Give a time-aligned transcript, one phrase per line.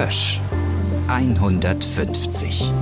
[0.00, 0.40] Hösch
[1.08, 2.72] 150.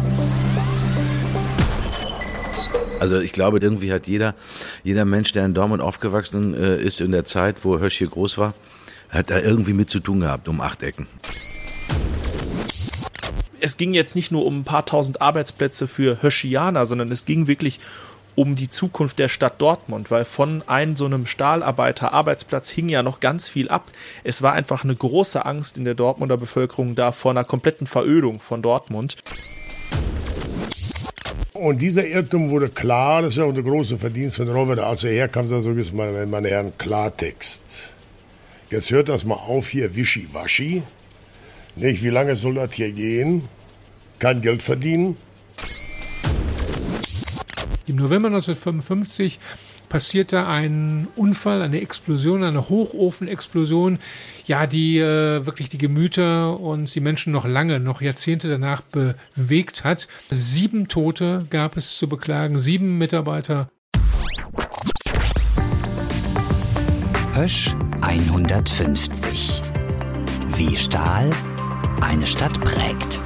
[3.00, 4.36] Also ich glaube, irgendwie hat jeder,
[4.84, 8.38] jeder Mensch, der in Dortmund aufgewachsen äh, ist in der Zeit, wo Hösch hier groß
[8.38, 8.54] war,
[9.10, 11.08] hat da irgendwie mit zu tun gehabt, um acht Ecken.
[13.58, 17.48] Es ging jetzt nicht nur um ein paar tausend Arbeitsplätze für Höschianer, sondern es ging
[17.48, 17.80] wirklich
[18.38, 23.18] um die Zukunft der Stadt Dortmund, weil von einem so einem Stahlarbeiter-Arbeitsplatz hing ja noch
[23.18, 23.88] ganz viel ab.
[24.22, 28.38] Es war einfach eine große Angst in der Dortmunder Bevölkerung da vor einer kompletten Verödung
[28.38, 29.16] von Dortmund.
[31.52, 35.02] Und dieser Irrtum wurde klar, das ist ja auch der große Verdienst von Robert, als
[35.02, 37.62] er herkam, so ist meine, meine Herren Klartext.
[38.70, 40.84] Jetzt hört das mal auf hier, Wischiwaschi.
[41.74, 43.48] Nicht, wie lange soll das hier gehen?
[44.20, 45.16] Kein Geld verdienen?
[47.88, 49.38] Im November 1955
[49.88, 53.98] passierte ein Unfall, eine Explosion, eine Hochofenexplosion,
[54.46, 59.84] ja, die äh, wirklich die Gemüter und die Menschen noch lange, noch Jahrzehnte danach bewegt
[59.84, 60.08] hat.
[60.30, 63.70] Sieben Tote gab es zu beklagen, sieben Mitarbeiter.
[67.34, 69.62] Hösch 150.
[70.56, 71.30] Wie Stahl
[72.02, 73.20] eine Stadt prägt.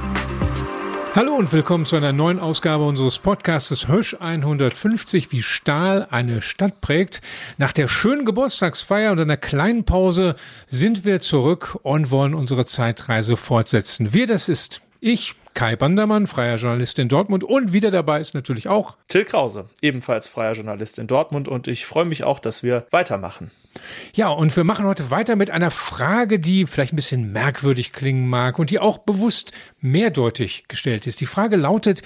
[1.15, 6.81] Hallo und willkommen zu einer neuen Ausgabe unseres Podcastes Hösch 150, wie Stahl eine Stadt
[6.81, 7.21] prägt.
[7.59, 13.37] Nach der schönen Geburtstagsfeier und einer kleinen Pause sind wir zurück und wollen unsere Zeitreise
[13.37, 14.11] fortsetzen.
[14.11, 18.67] Wir, das ist ich, Kai Bandermann, freier Journalist in Dortmund und wieder dabei ist natürlich
[18.67, 22.85] auch Till Krause, ebenfalls freier Journalist in Dortmund und ich freue mich auch, dass wir
[22.91, 23.51] weitermachen.
[24.13, 28.27] Ja, und wir machen heute weiter mit einer Frage, die vielleicht ein bisschen merkwürdig klingen
[28.27, 31.21] mag und die auch bewusst mehrdeutig gestellt ist.
[31.21, 32.01] Die Frage lautet,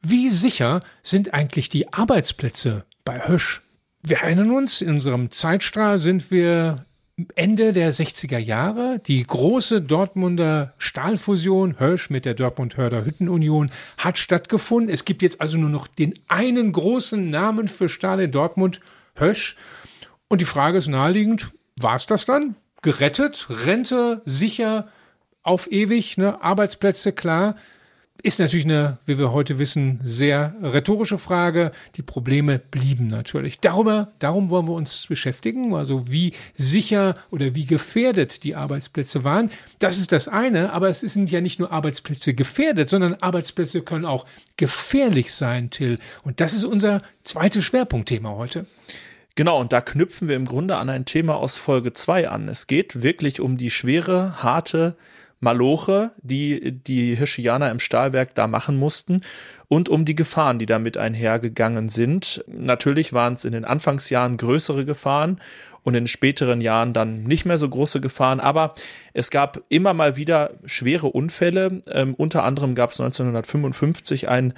[0.00, 3.62] wie sicher sind eigentlich die Arbeitsplätze bei Hösch?
[4.02, 6.86] Wir erinnern uns, in unserem Zeitstrahl sind wir
[7.34, 9.00] Ende der 60er Jahre.
[9.06, 14.92] Die große Dortmunder Stahlfusion Hösch mit der Dortmund-Hörder Hüttenunion hat stattgefunden.
[14.92, 18.80] Es gibt jetzt also nur noch den einen großen Namen für Stahl in Dortmund,
[19.14, 19.56] Hösch.
[20.28, 22.56] Und die Frage ist naheliegend, war es das dann?
[22.82, 24.88] Gerettet, Rente sicher
[25.42, 26.42] auf ewig, ne?
[26.42, 27.56] Arbeitsplätze klar.
[28.24, 31.72] Ist natürlich eine, wie wir heute wissen, sehr rhetorische Frage.
[31.96, 33.58] Die Probleme blieben natürlich.
[33.58, 35.74] Darüber, darum wollen wir uns beschäftigen.
[35.74, 39.50] Also wie sicher oder wie gefährdet die Arbeitsplätze waren.
[39.80, 40.72] Das ist das eine.
[40.72, 44.24] Aber es sind ja nicht nur Arbeitsplätze gefährdet, sondern Arbeitsplätze können auch
[44.56, 45.98] gefährlich sein, Till.
[46.22, 48.66] Und das ist unser zweites Schwerpunktthema heute.
[49.34, 52.48] Genau, und da knüpfen wir im Grunde an ein Thema aus Folge 2 an.
[52.48, 54.96] Es geht wirklich um die schwere, harte
[55.42, 59.22] Maloche, die die Hirschianer im Stahlwerk da machen mussten
[59.66, 62.44] und um die Gefahren, die damit einhergegangen sind.
[62.46, 65.40] Natürlich waren es in den Anfangsjahren größere Gefahren
[65.82, 68.74] und in späteren Jahren dann nicht mehr so große Gefahren, aber
[69.14, 71.82] es gab immer mal wieder schwere Unfälle.
[71.90, 74.54] Ähm, unter anderem gab es 1955 einen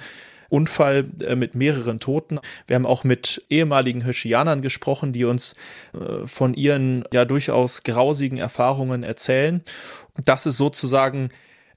[0.49, 2.39] Unfall äh, mit mehreren Toten.
[2.67, 5.55] Wir haben auch mit ehemaligen Höschianern gesprochen, die uns
[5.93, 9.63] äh, von ihren ja durchaus grausigen Erfahrungen erzählen.
[10.23, 11.29] Das ist sozusagen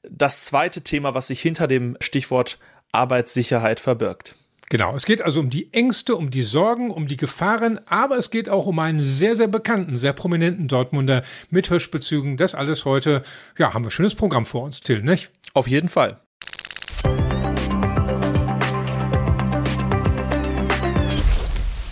[0.09, 2.59] das zweite Thema, was sich hinter dem Stichwort
[2.93, 4.35] Arbeitssicherheit verbirgt.
[4.71, 8.31] Genau, es geht also um die Ängste, um die Sorgen, um die Gefahren, aber es
[8.31, 12.37] geht auch um einen sehr, sehr bekannten, sehr prominenten Dortmunder mit Hirschbezügen.
[12.37, 13.23] Das alles heute,
[13.57, 15.31] ja, haben wir ein schönes Programm vor uns, Till, nicht?
[15.55, 16.21] Auf jeden Fall.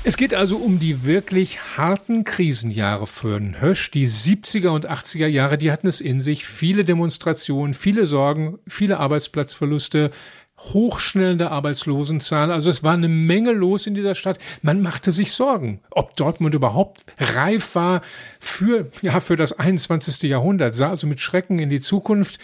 [0.09, 3.91] Es geht also um die wirklich harten Krisenjahre für den Hösch.
[3.91, 6.47] Die 70er und 80er Jahre, die hatten es in sich.
[6.47, 10.13] Viele Demonstrationen, viele Sorgen, viele Arbeitsplatzverluste,
[10.61, 12.53] hochschnellende Arbeitslosenzahlen.
[12.53, 14.39] Also es war eine Menge los in dieser Stadt.
[14.63, 18.01] Man machte sich Sorgen, ob Dortmund überhaupt reif war
[18.39, 20.23] für, ja, für das 21.
[20.23, 22.39] Jahrhundert, sah also mit Schrecken in die Zukunft.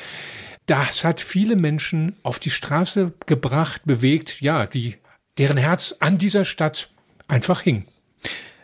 [0.67, 4.97] Das hat viele Menschen auf die Straße gebracht, bewegt, ja, die,
[5.39, 6.89] deren Herz an dieser Stadt
[7.29, 7.87] einfach hing.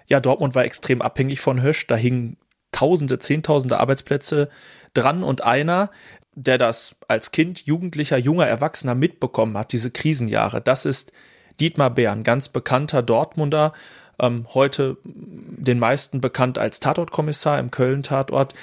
[0.07, 1.87] Ja, Dortmund war extrem abhängig von Hösch.
[1.87, 2.37] Da hingen
[2.73, 4.51] Tausende, Zehntausende Arbeitsplätze
[4.95, 5.91] dran und einer,
[6.35, 11.13] der das als Kind, Jugendlicher, junger Erwachsener mitbekommen hat, diese Krisenjahre, das ist
[11.61, 13.73] Dietmar Bär, ein ganz bekannter Dortmunder,
[14.21, 18.55] ähm, heute den meisten bekannt als Tatortkommissar im Köln-Tatort.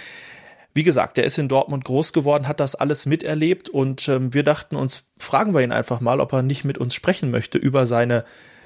[0.74, 4.44] Wie gesagt, der ist in Dortmund groß geworden, hat das alles miterlebt und ähm, wir
[4.44, 7.86] dachten uns, fragen wir ihn einfach mal, ob er nicht mit uns sprechen möchte über
[7.86, 8.24] seine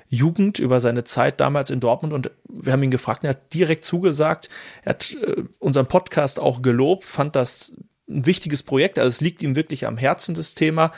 [0.10, 3.86] Jugend, über seine Zeit damals in Dortmund und wir haben ihn gefragt, er hat direkt
[3.86, 4.50] zugesagt,
[4.84, 7.76] er hat äh, unseren Podcast auch gelobt, fand das
[8.10, 8.98] ein wichtiges Projekt.
[8.98, 10.92] Also es liegt ihm wirklich am Herzen, das Thema,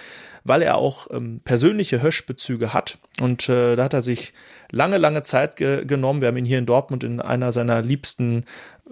[0.43, 2.97] weil er auch ähm, persönliche Höschbezüge hat.
[3.19, 4.33] Und äh, da hat er sich
[4.71, 6.21] lange, lange Zeit ge genommen.
[6.21, 8.45] Wir haben ihn hier in Dortmund in einer seiner liebsten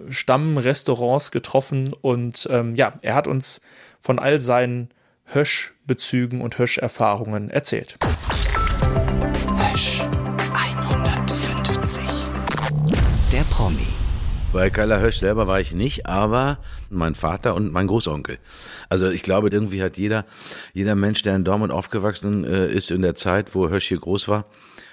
[0.08, 1.92] Stammrestaurants getroffen.
[2.00, 3.60] Und ähm, ja, er hat uns
[4.00, 4.90] von all seinen
[5.24, 7.96] Höschbezügen und Höscherfahrungen erzählt.
[13.32, 13.86] Der Promi.
[14.52, 18.38] Bei Carla Hösch selber war ich nicht, aber mein Vater und mein Großonkel.
[18.88, 20.24] Also ich glaube, irgendwie hat jeder,
[20.72, 24.26] jeder Mensch, der in Dortmund aufgewachsen äh, ist in der Zeit, wo Hösch hier groß
[24.26, 24.46] war,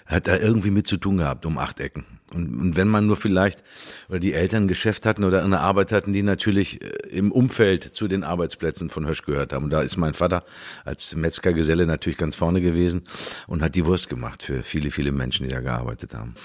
[0.05, 2.05] hat da irgendwie mit zu tun gehabt, um acht Ecken.
[2.33, 3.63] Und, und wenn man nur vielleicht,
[4.09, 7.83] oder die Eltern ein Geschäft hatten oder eine Arbeit hatten, die natürlich äh, im Umfeld
[7.83, 9.65] zu den Arbeitsplätzen von Hösch gehört haben.
[9.65, 10.43] Und da ist mein Vater
[10.83, 13.03] als Metzgergeselle natürlich ganz vorne gewesen
[13.47, 16.35] und hat die Wurst gemacht für viele, viele Menschen, die da gearbeitet haben.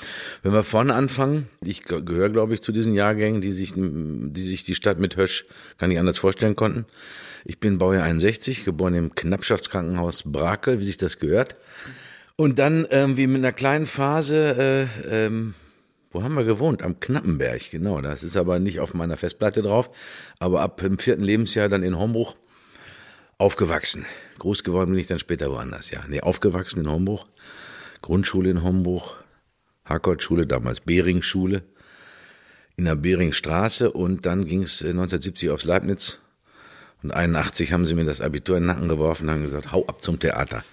[0.42, 4.64] Wenn wir vorne anfangen, ich gehöre, glaube ich, zu diesen Jahrgängen, die sich, die sich
[4.64, 5.46] die Stadt mit Hösch
[5.78, 6.86] gar nicht anders vorstellen konnten.
[7.44, 11.56] Ich bin Baujahr 61, geboren im Knappschaftskrankenhaus Brakel, wie sich das gehört.
[12.36, 15.54] Und dann irgendwie mit einer kleinen Phase, äh, ähm,
[16.12, 16.82] wo haben wir gewohnt?
[16.82, 18.00] Am Knappenberg, genau.
[18.00, 19.88] Das ist aber nicht auf meiner Festplatte drauf.
[20.38, 22.36] Aber ab dem vierten Lebensjahr dann in Hombruch
[23.38, 24.06] aufgewachsen.
[24.38, 26.04] Groß geworden bin ich dann später woanders, ja.
[26.08, 27.26] Nee, aufgewachsen in Hombruch.
[28.02, 29.16] Grundschule in Hombruch.
[29.84, 31.62] Harkort-Schule, damals Behring-Schule.
[32.76, 33.90] In der Beringstraße.
[33.90, 36.20] Und dann ging es 1970 aufs Leibniz.
[37.02, 39.86] Und 81 haben sie mir das Abitur in den Nacken geworfen und haben gesagt, hau
[39.86, 40.64] ab zum Theater.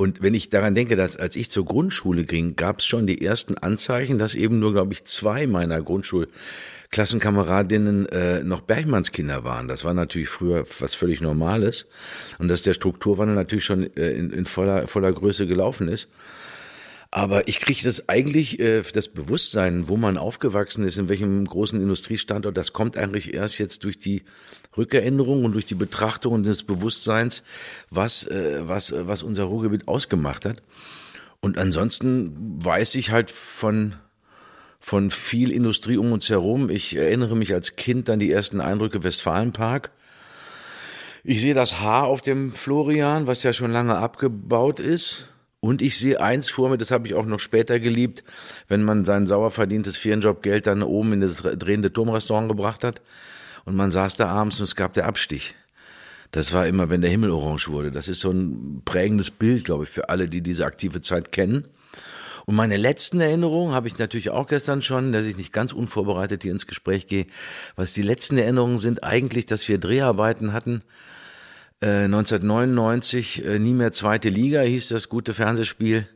[0.00, 3.20] Und wenn ich daran denke, dass als ich zur Grundschule ging, gab es schon die
[3.20, 9.66] ersten Anzeichen, dass eben nur, glaube ich, zwei meiner Grundschulklassenkameradinnen äh, noch Bergmannskinder waren.
[9.66, 11.86] Das war natürlich früher was völlig Normales.
[12.38, 16.08] Und dass der Strukturwandel natürlich schon äh, in, in voller, voller Größe gelaufen ist.
[17.10, 21.80] Aber ich kriege das eigentlich, äh, das Bewusstsein, wo man aufgewachsen ist, in welchem großen
[21.80, 24.22] Industriestandort, das kommt eigentlich erst jetzt durch die
[24.78, 27.42] Rückerinnerung und durch die Betrachtung des Bewusstseins,
[27.90, 30.62] was, äh, was, was unser Ruhrgebiet ausgemacht hat.
[31.40, 33.94] Und ansonsten weiß ich halt von,
[34.80, 36.70] von viel Industrie um uns herum.
[36.70, 39.90] Ich erinnere mich als Kind an die ersten Eindrücke Westfalenpark.
[41.24, 45.28] Ich sehe das Haar auf dem Florian, was ja schon lange abgebaut ist.
[45.60, 48.22] Und ich sehe eins vor mir, das habe ich auch noch später geliebt,
[48.68, 53.02] wenn man sein sauer verdientes Ferienjobgeld dann oben in das drehende Turmrestaurant gebracht hat.
[53.68, 55.54] Und man saß da abends und es gab der Abstich.
[56.30, 57.92] Das war immer, wenn der Himmel orange wurde.
[57.92, 61.68] Das ist so ein prägendes Bild, glaube ich, für alle, die diese aktive Zeit kennen.
[62.46, 66.44] Und meine letzten Erinnerungen habe ich natürlich auch gestern schon, dass ich nicht ganz unvorbereitet
[66.44, 67.26] hier ins Gespräch gehe.
[67.76, 70.80] Was die letzten Erinnerungen sind eigentlich, dass wir Dreharbeiten hatten
[71.80, 76.08] 1999 äh, äh, nie mehr zweite Liga hieß das gute Fernsehspiel.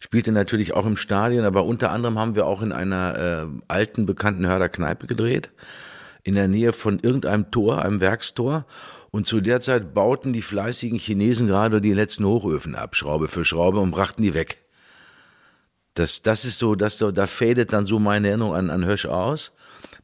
[0.00, 4.04] Spielte natürlich auch im Stadion, aber unter anderem haben wir auch in einer äh, alten
[4.04, 5.50] bekannten Hörder Kneipe gedreht,
[6.22, 8.66] in der Nähe von irgendeinem Tor, einem Werkstor.
[9.10, 13.44] Und zu der Zeit bauten die fleißigen Chinesen gerade die letzten Hochöfen ab, Schraube für
[13.44, 14.58] Schraube, und brachten die weg.
[15.94, 19.52] Das, das ist so, das, da fadet dann so meine Erinnerung an, an Hösch aus.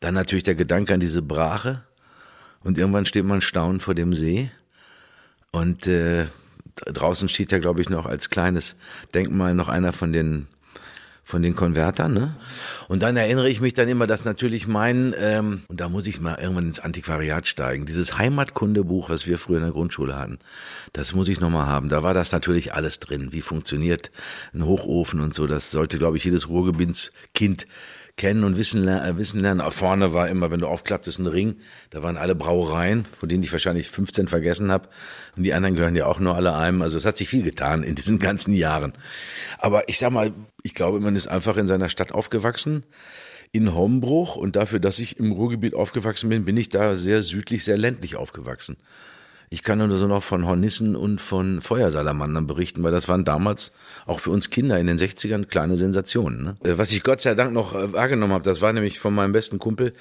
[0.01, 1.83] Dann natürlich der Gedanke an diese Brache.
[2.63, 4.51] Und irgendwann steht man staunend vor dem See.
[5.53, 6.27] Und äh,
[6.75, 8.77] draußen steht ja, glaube ich, noch als kleines
[9.15, 10.49] Denkmal noch einer von den
[11.25, 12.37] von den Konvertern, ne?
[12.89, 16.21] Und dann erinnere ich mich dann immer, dass natürlich mein, ähm, und da muss ich
[16.21, 20.39] mal irgendwann ins Antiquariat steigen, dieses Heimatkundebuch, was wir früher in der Grundschule hatten,
[20.93, 21.89] das muss ich nochmal haben.
[21.89, 23.33] Da war das natürlich alles drin.
[23.33, 24.11] Wie funktioniert
[24.53, 25.47] ein Hochofen und so.
[25.47, 27.67] Das sollte, glaube ich, jedes Ruhrgebinskind
[28.17, 29.63] kennen und wissen, äh, wissen lernen.
[29.71, 31.57] Vorne war immer, wenn du aufklapptest, ein Ring.
[31.91, 34.89] Da waren alle Brauereien, von denen ich wahrscheinlich 15 vergessen habe.
[35.37, 36.83] Und die anderen gehören ja auch nur alle einem.
[36.83, 38.93] Also es hat sich viel getan in diesen ganzen Jahren.
[39.59, 40.33] Aber ich sag mal,
[40.65, 42.85] ich glaube, man ist einfach in seiner Stadt aufgewachsen
[43.53, 47.63] in Hombruch und dafür, dass ich im Ruhrgebiet aufgewachsen bin, bin ich da sehr südlich,
[47.63, 48.77] sehr ländlich aufgewachsen.
[49.51, 53.71] Ich kann nur so noch von Hornissen und von Feuersalamandern berichten, weil das waren damals
[54.07, 56.45] auch für uns Kinder in den 60ern kleine Sensationen.
[56.45, 56.57] Ne?
[56.65, 59.33] Äh, was ich Gott sei Dank noch äh, wahrgenommen habe, das war nämlich von meinem
[59.33, 59.93] besten Kumpel,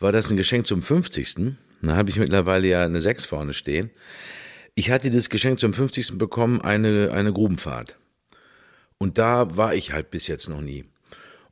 [0.00, 1.36] war das ein Geschenk zum 50.
[1.80, 3.90] Da habe ich mittlerweile ja eine 6 vorne stehen.
[4.74, 6.18] Ich hatte das Geschenk zum 50.
[6.18, 7.96] bekommen, eine, eine Grubenfahrt.
[8.98, 10.84] Und da war ich halt bis jetzt noch nie.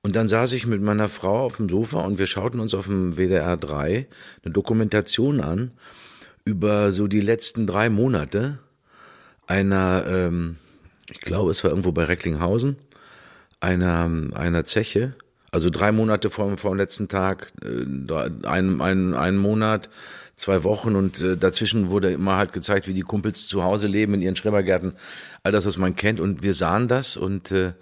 [0.03, 2.87] Und dann saß ich mit meiner Frau auf dem Sofa und wir schauten uns auf
[2.87, 4.07] dem WDR 3
[4.45, 5.73] eine Dokumentation an
[6.45, 8.59] über so die letzten drei Monate
[9.49, 10.57] einer, ähm,
[11.11, 12.77] ich glaube, es war irgendwo bei Recklinghausen,
[13.61, 15.15] einer, einer Zeche,
[15.51, 19.91] also drei Monate vor, vor dem letzten Tag, äh, ein, ein, ein Monat,
[20.37, 24.15] zwei Wochen und äh, dazwischen wurde immer halt gezeigt, wie die Kumpels zu Hause leben
[24.15, 24.95] in ihren Schrebergärten,
[25.43, 27.73] all das, was man kennt und wir sahen das und äh,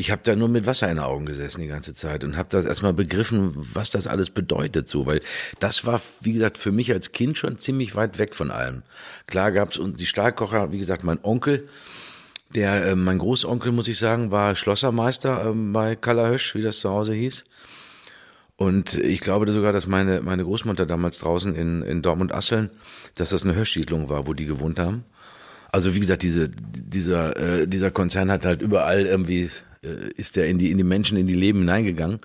[0.00, 2.48] ich habe da nur mit Wasser in den Augen gesessen die ganze Zeit und habe
[2.50, 5.20] das erstmal begriffen, was das alles bedeutet so, weil
[5.58, 8.82] das war, wie gesagt, für mich als Kind schon ziemlich weit weg von allem.
[9.26, 11.68] Klar gab's und die Stahlkocher, wie gesagt, mein Onkel,
[12.54, 16.90] der, äh, mein Großonkel, muss ich sagen, war Schlossermeister äh, bei Kallerhösch, wie das zu
[16.90, 17.44] Hause hieß.
[18.58, 22.70] Und ich glaube sogar, dass meine, meine Großmutter damals draußen in, in Dortmund-Asseln,
[23.14, 25.04] dass das eine Höschsiedlung war, wo die gewohnt haben.
[25.70, 29.48] Also wie gesagt, diese, dieser, äh, dieser Konzern hat halt überall irgendwie
[29.84, 32.18] äh, ist er in die, in die Menschen, in die Leben hineingegangen.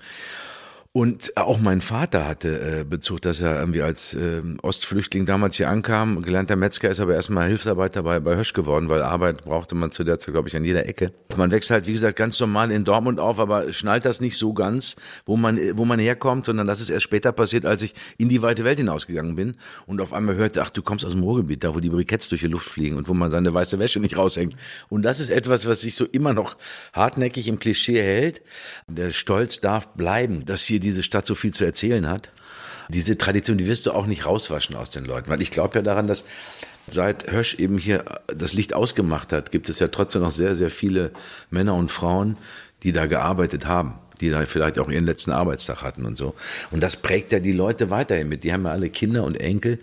[0.96, 5.68] Und auch mein Vater hatte äh, Bezug, dass er irgendwie als äh, Ostflüchtling damals hier
[5.68, 6.22] ankam.
[6.22, 10.04] Gelernter Metzger ist aber erstmal Hilfsarbeiter bei, bei Hösch geworden, weil Arbeit brauchte man zu
[10.04, 11.12] der Zeit, glaube ich, an jeder Ecke.
[11.36, 14.52] Man wächst halt, wie gesagt, ganz normal in Dortmund auf, aber schnallt das nicht so
[14.52, 14.94] ganz,
[15.26, 18.40] wo man, wo man herkommt, sondern das ist erst später passiert, als ich in die
[18.42, 21.74] weite Welt hinausgegangen bin und auf einmal hörte, ach, du kommst aus dem Ruhrgebiet, da
[21.74, 24.54] wo die Briketts durch die Luft fliegen und wo man seine weiße Wäsche nicht raushängt.
[24.90, 26.56] Und das ist etwas, was sich so immer noch
[26.92, 28.42] hartnäckig im Klischee hält.
[28.86, 32.30] Der Stolz darf bleiben, dass hier diese Stadt so viel zu erzählen hat.
[32.88, 35.82] Diese Tradition, die wirst du auch nicht rauswaschen aus den Leuten, weil ich glaube ja
[35.82, 36.24] daran, dass
[36.86, 40.70] seit Hösch eben hier das Licht ausgemacht hat, gibt es ja trotzdem noch sehr, sehr
[40.70, 41.12] viele
[41.50, 42.36] Männer und Frauen,
[42.82, 46.34] die da gearbeitet haben die da vielleicht auch ihren letzten Arbeitstag hatten und so.
[46.70, 48.44] Und das prägt ja die Leute weiterhin mit.
[48.44, 49.78] Die haben ja alle Kinder und Enkel.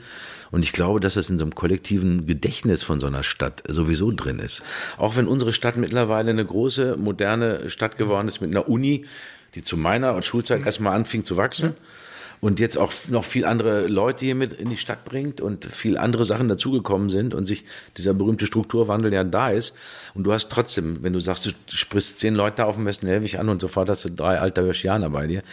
[0.52, 4.12] Und ich glaube, dass das in so einem kollektiven Gedächtnis von so einer Stadt sowieso
[4.12, 4.64] drin ist.
[4.98, 9.06] Auch wenn unsere Stadt mittlerweile eine große, moderne Stadt geworden ist mit einer Uni,
[9.56, 11.76] die zu meiner Schulzeit erstmal anfing zu wachsen.
[12.40, 15.96] Und jetzt auch noch viel andere Leute hier mit in die Stadt bringt und viel
[15.96, 17.64] andere Sachen dazugekommen sind und sich
[17.98, 19.76] dieser berühmte Strukturwandel ja da ist.
[20.16, 23.38] Und du hast trotzdem, wenn du sagst, du sprichst zehn Leute auf dem Westen Helwig
[23.38, 25.44] an und sofort hast du drei alter Hirschianer bei dir,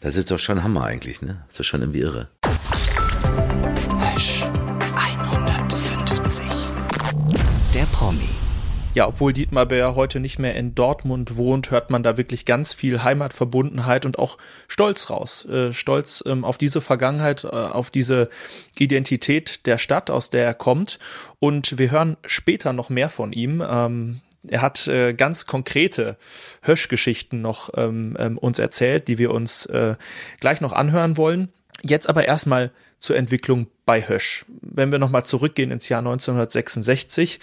[0.00, 1.44] das ist doch schon Hammer eigentlich, ne?
[1.48, 2.28] Das ist schon irgendwie irre.
[4.14, 4.44] Hösch
[4.96, 6.44] 150.
[7.74, 8.47] Der Promi.
[8.98, 12.74] Ja, obwohl Dietmar Bär heute nicht mehr in Dortmund wohnt, hört man da wirklich ganz
[12.74, 15.44] viel Heimatverbundenheit und auch Stolz raus.
[15.44, 18.28] Äh, Stolz ähm, auf diese Vergangenheit, äh, auf diese
[18.76, 20.98] Identität der Stadt, aus der er kommt.
[21.38, 23.62] Und wir hören später noch mehr von ihm.
[23.64, 26.16] Ähm, er hat äh, ganz konkrete
[26.62, 29.94] Hösch-Geschichten noch ähm, ähm uns erzählt, die wir uns äh,
[30.40, 31.52] gleich noch anhören wollen.
[31.82, 34.44] Jetzt aber erstmal zur Entwicklung bei Hösch.
[34.60, 37.38] Wenn wir nochmal zurückgehen ins Jahr 1966,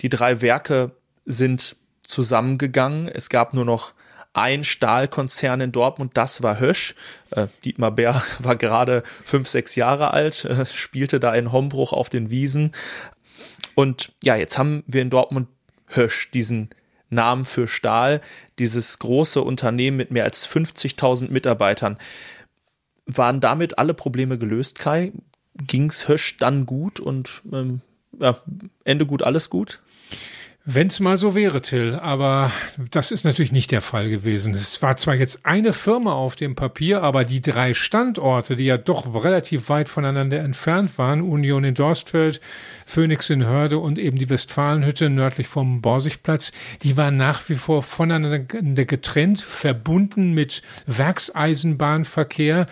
[0.00, 0.92] die drei Werke
[1.24, 3.08] sind zusammengegangen.
[3.08, 3.92] Es gab nur noch
[4.32, 6.94] ein Stahlkonzern in Dortmund, das war Hösch.
[7.30, 12.10] Äh, Dietmar Bär war gerade fünf, sechs Jahre alt, äh, spielte da in Hombruch auf
[12.10, 12.72] den Wiesen.
[13.74, 15.48] Und ja, jetzt haben wir in Dortmund
[15.86, 16.70] Hösch, diesen
[17.08, 18.20] Namen für Stahl,
[18.58, 21.98] dieses große Unternehmen mit mehr als 50.000 Mitarbeitern.
[23.06, 25.12] Waren damit alle Probleme gelöst, Kai?
[25.54, 27.80] Ging's Hösch dann gut und ähm,
[28.18, 28.40] ja,
[28.84, 29.80] Ende gut, alles gut?
[30.68, 32.50] Wenn's mal so wäre, Till, aber
[32.90, 34.52] das ist natürlich nicht der Fall gewesen.
[34.52, 38.76] Es war zwar jetzt eine Firma auf dem Papier, aber die drei Standorte, die ja
[38.76, 42.40] doch relativ weit voneinander entfernt waren, Union in Dorstfeld,
[42.84, 46.50] Phoenix in Hörde und eben die Westfalenhütte nördlich vom Borsigplatz,
[46.82, 52.66] die waren nach wie vor voneinander getrennt, verbunden mit Werkseisenbahnverkehr.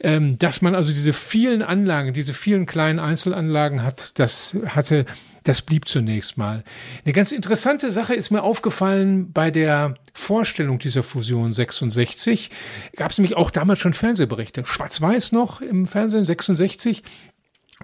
[0.00, 5.06] Ähm, dass man also diese vielen Anlagen, diese vielen kleinen Einzelanlagen hat, das hatte
[5.48, 6.62] das blieb zunächst mal.
[7.04, 12.50] Eine ganz interessante Sache ist mir aufgefallen bei der Vorstellung dieser Fusion 66.
[12.96, 14.66] Gab es nämlich auch damals schon Fernsehberichte.
[14.66, 17.02] Schwarz-Weiß noch im Fernsehen 66.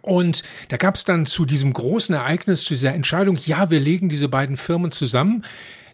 [0.02, 4.11] Und da gab es dann zu diesem großen Ereignis, zu dieser Entscheidung, ja, wir legen
[4.11, 5.44] diese beiden Firmen zusammen,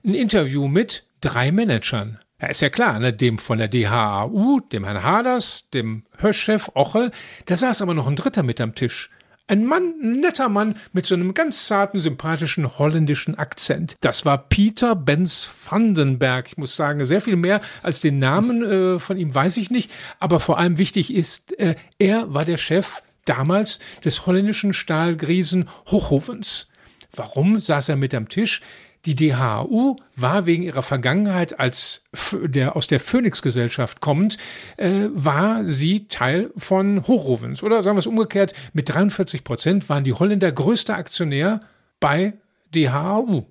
[0.05, 2.19] ein Interview mit drei Managern.
[2.43, 3.13] Ja, ist ja klar, ne?
[3.13, 7.13] dem von der DHAU, dem Herrn Haders, dem Höschchef Ochel.
[7.47, 9.11] Da saß aber noch ein Dritter mit am Tisch.
[9.51, 13.97] Ein Mann, ein netter Mann mit so einem ganz zarten, sympathischen holländischen Akzent.
[14.01, 16.47] Das war Peter Benz Vandenberg.
[16.47, 19.91] Ich muss sagen, sehr viel mehr als den Namen äh, von ihm weiß ich nicht.
[20.21, 26.69] Aber vor allem wichtig ist, äh, er war der Chef damals des holländischen Stahlgriesen Hochhofens.
[27.11, 28.61] Warum saß er mit am Tisch?
[29.07, 32.03] Die DHU war wegen ihrer Vergangenheit als
[32.43, 34.37] der aus der Phoenix-Gesellschaft kommend,
[34.77, 37.63] äh, war sie Teil von Hochrovens.
[37.63, 41.63] Oder sagen wir es umgekehrt, mit 43 Prozent waren die Holländer größter Aktionär
[41.99, 42.35] bei
[42.75, 43.45] DHU.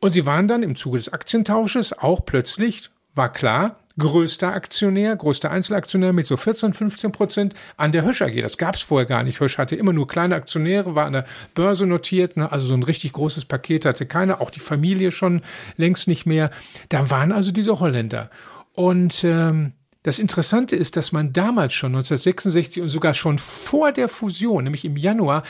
[0.00, 5.50] Und sie waren dann im Zuge des Aktientausches auch plötzlich, war klar, größter Aktionär, größter
[5.50, 8.40] Einzelaktionär mit so 14, 15 Prozent an der Hösch AG.
[8.40, 9.40] Das gab es vorher gar nicht.
[9.40, 11.24] Hösch hatte immer nur kleine Aktionäre, war an der
[11.54, 12.50] Börse notiert, ne?
[12.50, 15.42] also so ein richtig großes Paket hatte keiner, auch die Familie schon
[15.76, 16.50] längst nicht mehr.
[16.88, 18.30] Da waren also diese Holländer.
[18.72, 19.72] Und ähm,
[20.02, 24.84] das Interessante ist, dass man damals schon 1966 und sogar schon vor der Fusion, nämlich
[24.84, 25.44] im Januar,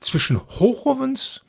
[0.00, 1.42] zwischen Hochrovens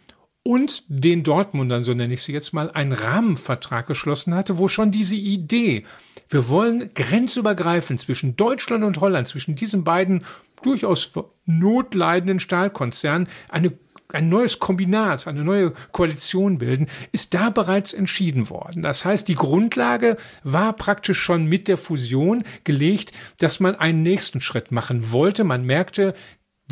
[0.43, 4.91] und den Dortmundern, so nenne ich sie jetzt mal, einen Rahmenvertrag geschlossen hatte, wo schon
[4.91, 5.85] diese Idee,
[6.29, 10.23] wir wollen grenzübergreifend zwischen Deutschland und Holland, zwischen diesen beiden
[10.61, 11.11] durchaus
[11.45, 13.73] notleidenden Stahlkonzernen, eine
[14.13, 18.83] ein neues Kombinat, eine neue Koalition bilden, ist da bereits entschieden worden.
[18.83, 24.39] Das heißt, die Grundlage war praktisch schon mit der Fusion gelegt, dass man einen nächsten
[24.39, 25.43] Schritt machen wollte.
[25.43, 26.13] Man merkte,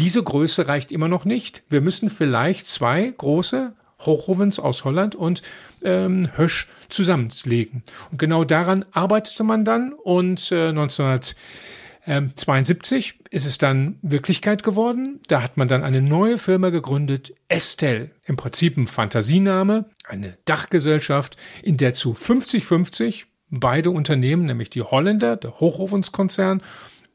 [0.01, 1.61] diese Größe reicht immer noch nicht.
[1.69, 5.43] Wir müssen vielleicht zwei große Hochowens aus Holland und
[5.83, 7.83] ähm, Hösch zusammenlegen.
[8.11, 15.19] Und genau daran arbeitete man dann und äh, 1972 ist es dann Wirklichkeit geworden.
[15.27, 18.09] Da hat man dann eine neue Firma gegründet, Estelle.
[18.25, 25.37] Im Prinzip ein Fantasiename, eine Dachgesellschaft, in der zu 50-50 beide Unternehmen, nämlich die Holländer,
[25.37, 26.63] der Hochofenskonzern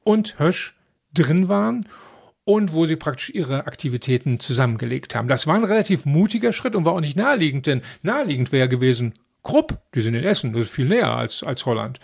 [0.05, 0.77] und Hösch
[1.13, 1.85] drin waren
[2.47, 5.27] und wo sie praktisch ihre Aktivitäten zusammengelegt haben.
[5.27, 9.15] Das war ein relativ mutiger Schritt und war auch nicht naheliegend, denn naheliegend wäre gewesen
[9.43, 11.99] Krupp, die sind in Essen, das ist viel näher als, als Holland.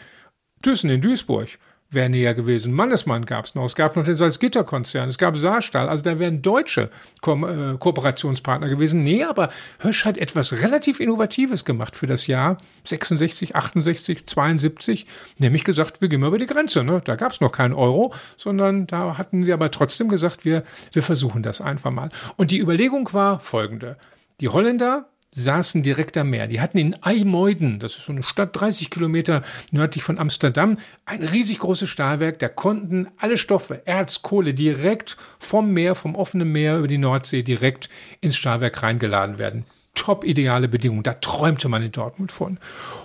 [0.60, 1.48] Thyssen in Duisburg
[1.94, 2.72] wäre näher gewesen.
[2.72, 3.64] Mannesmann gab es noch.
[3.64, 5.08] Es gab noch den Salzgitter-Konzern.
[5.08, 5.88] Es gab Saarstahl.
[5.88, 9.02] Also da wären deutsche Ko äh, Kooperationspartner gewesen.
[9.02, 15.06] Nee, aber Hösch hat etwas relativ Innovatives gemacht für das Jahr 66, 68, 72.
[15.38, 16.84] Nämlich gesagt, wir gehen mal über die Grenze.
[16.84, 17.02] Ne?
[17.04, 21.02] Da gab es noch keinen Euro, sondern da hatten sie aber trotzdem gesagt, wir, wir
[21.02, 22.10] versuchen das einfach mal.
[22.36, 23.96] Und die Überlegung war folgende.
[24.40, 26.46] Die Holländer saßen direkt am Meer.
[26.46, 31.22] Die hatten in Eimeuden, das ist so eine Stadt 30 Kilometer nördlich von Amsterdam, ein
[31.22, 32.38] riesig großes Stahlwerk.
[32.38, 37.42] Da konnten alle Stoffe, Erz, Kohle direkt vom Meer, vom offenen Meer über die Nordsee
[37.42, 37.88] direkt
[38.20, 39.64] ins Stahlwerk reingeladen werden.
[39.94, 41.02] Top ideale Bedingungen.
[41.02, 42.58] Da träumte man in Dortmund von.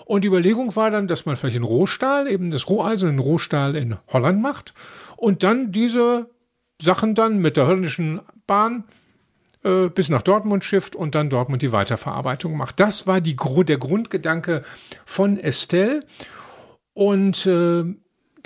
[0.05, 3.75] Und die Überlegung war dann, dass man vielleicht in Rohstahl, eben das Roheisen in Rohstahl
[3.75, 4.73] in Holland macht
[5.15, 6.29] und dann diese
[6.81, 8.85] Sachen dann mit der holländischen Bahn
[9.67, 12.79] äh, bis nach Dortmund schifft und dann Dortmund die Weiterverarbeitung macht.
[12.79, 14.63] Das war die, der Grundgedanke
[15.05, 16.03] von Estelle.
[16.93, 17.83] Und äh,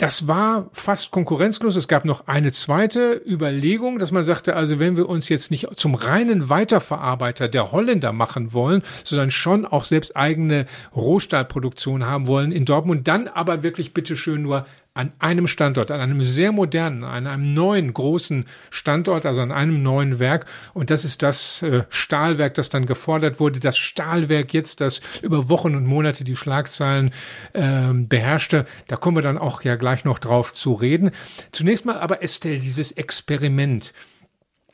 [0.01, 1.75] das war fast konkurrenzlos.
[1.75, 5.68] Es gab noch eine zweite Überlegung, dass man sagte, also wenn wir uns jetzt nicht
[5.78, 12.51] zum reinen Weiterverarbeiter der Holländer machen wollen, sondern schon auch selbst eigene Rohstahlproduktion haben wollen
[12.51, 17.25] in Dortmund, dann aber wirklich bitteschön nur an einem Standort, an einem sehr modernen, an
[17.25, 20.48] einem neuen großen Standort, also an einem neuen Werk.
[20.74, 23.61] Und das ist das äh, Stahlwerk, das dann gefordert wurde.
[23.61, 27.11] Das Stahlwerk jetzt, das über Wochen und Monate die Schlagzeilen
[27.53, 28.66] äh, beherrschte.
[28.87, 31.11] Da kommen wir dann auch ja gleich noch drauf zu reden.
[31.53, 33.94] Zunächst mal aber Estelle, dieses Experiment.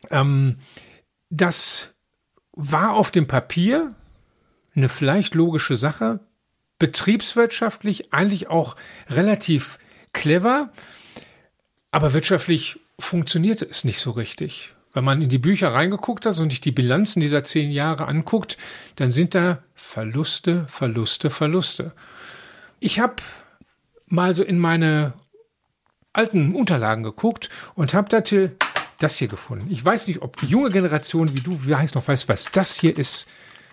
[0.10, 0.58] Ähm,
[1.30, 1.94] das
[2.54, 3.94] war auf dem Papier
[4.76, 6.22] eine vielleicht logische Sache,
[6.80, 8.76] betriebswirtschaftlich eigentlich auch
[9.10, 9.78] relativ
[10.18, 10.70] clever,
[11.92, 14.74] aber wirtschaftlich funktionierte es nicht so richtig.
[14.94, 18.58] Wenn man in die Bücher reingeguckt hat und sich die Bilanzen dieser zehn Jahre anguckt,
[18.96, 21.94] dann sind da Verluste, Verluste, Verluste.
[22.80, 23.16] Ich habe
[24.08, 25.14] mal so in meine
[26.14, 28.24] alten Unterlagen geguckt und habe da
[28.98, 29.68] das hier gefunden.
[29.70, 32.74] Ich weiß nicht, ob die junge Generation wie du, wie heißt noch, weiß, was das
[32.74, 33.28] hier ist.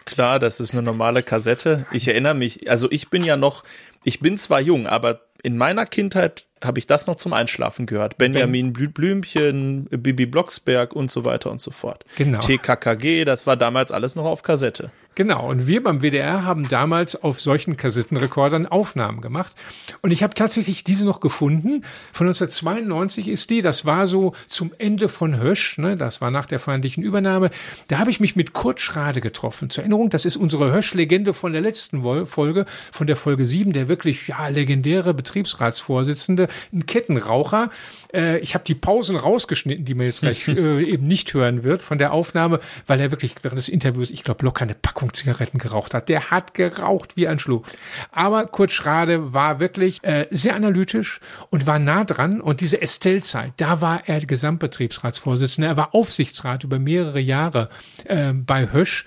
[0.05, 1.87] Klar, das ist eine normale Kassette.
[1.91, 3.65] Ich erinnere mich, also ich bin ja noch,
[4.05, 8.19] ich bin zwar jung, aber in meiner Kindheit habe ich das noch zum Einschlafen gehört.
[8.19, 12.05] Benjamin ben Blümchen, Bibi Blocksberg und so weiter und so fort.
[12.17, 12.39] Genau.
[12.39, 14.91] TKKG, das war damals alles noch auf Kassette.
[15.17, 19.55] Genau, und wir beim WDR haben damals auf solchen Kassettenrekordern Aufnahmen gemacht.
[20.03, 21.85] Und ich habe tatsächlich diese noch gefunden.
[22.13, 26.47] Von 1992 ist die, das war so zum Ende von Hösch, ne, das war nach
[26.47, 27.51] der feindlichen Übernahme.
[27.87, 29.71] Da habe ich mich mit Kurt Schrade getroffen.
[29.71, 33.87] Zur Erinnerung, das ist unsere Hösch-Legende von der letzten Folge, von der Folge 7, der
[33.89, 37.71] wirklich ja, legendäre Betriebsratsvorsitzende, ein Kettenraucher.
[38.13, 41.83] Äh, ich habe die Pausen rausgeschnitten, die man jetzt gleich äh, eben nicht hören wird
[41.83, 45.59] von der Aufnahme, weil er wirklich während des Interviews, ich glaube, locker eine Packung Zigaretten
[45.59, 46.09] geraucht hat.
[46.09, 47.67] Der hat geraucht wie ein Schluck.
[48.13, 52.41] Aber Kurt Schrade war wirklich äh, sehr analytisch und war nah dran.
[52.41, 55.71] Und diese Estelle-Zeit, da war er Gesamtbetriebsratsvorsitzender.
[55.71, 57.69] Er war Aufsichtsrat über mehrere Jahre
[58.05, 59.07] äh, bei Hösch.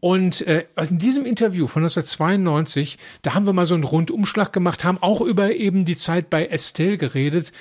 [0.00, 4.84] Und äh, in diesem Interview von 1992, da haben wir mal so einen Rundumschlag gemacht,
[4.84, 7.52] haben auch über eben die Zeit bei Estelle geredet.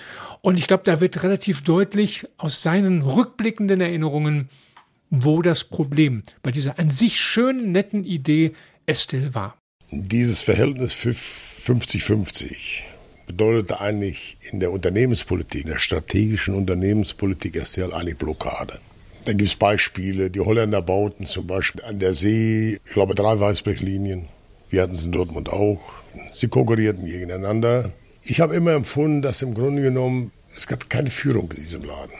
[0.42, 4.50] Und ich glaube, da wird relativ deutlich aus seinen rückblickenden Erinnerungen,
[5.10, 8.54] wo das Problem bei dieser an sich schönen, netten Idee
[8.86, 9.58] Estelle war.
[9.90, 12.56] Dieses Verhältnis für 50-50
[13.26, 18.80] bedeutete eigentlich in der Unternehmenspolitik, in der strategischen Unternehmenspolitik Estelle eigentlich Blockade.
[19.28, 20.32] Da gibt es Beispiele.
[20.32, 24.30] Die Holländer bauten zum Beispiel an der See, ich glaube, drei Weißblechlinien.
[24.70, 25.82] Wir hatten es in Dortmund auch.
[26.32, 27.92] Sie konkurrierten gegeneinander.
[28.24, 32.14] Ich habe immer empfunden, dass im Grunde genommen es gab keine Führung in diesem Laden.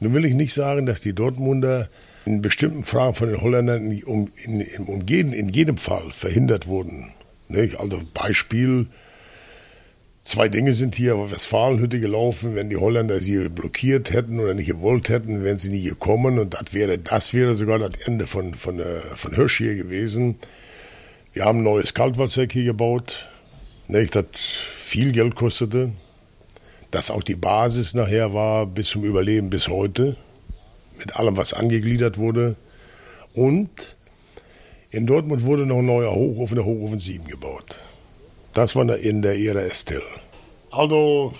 [0.00, 1.88] Nun will ich nicht sagen, dass die Dortmunder
[2.26, 7.14] in bestimmten Fragen von den Holländern in, in, in, in jedem Fall verhindert wurden.
[7.48, 7.80] Nicht?
[7.80, 8.88] Also Beispiel,
[10.26, 14.66] zwei Dinge sind hier auf Westfalenhütte gelaufen, wenn die Holländer sie blockiert hätten oder nicht
[14.66, 18.54] gewollt hätten, wären sie nie gekommen und das wäre, das wäre sogar das Ende von,
[18.54, 20.36] von, äh, von Hirsch hier gewesen.
[21.32, 23.28] Wir haben ein neues Kaltwasserwerk hier gebaut,
[23.86, 24.16] nicht?
[24.16, 24.28] das
[24.78, 25.92] viel Geld kostete,
[26.90, 30.16] das auch die Basis nachher war bis zum Überleben bis heute
[30.98, 32.56] mit allem, was angegliedert wurde.
[33.32, 33.96] Und
[34.90, 37.76] in Dortmund wurde noch ein neuer Hochofen, der Hochofen 7 gebaut.
[38.56, 40.02] Das war in der Ära Estelle.
[40.70, 41.34] Also,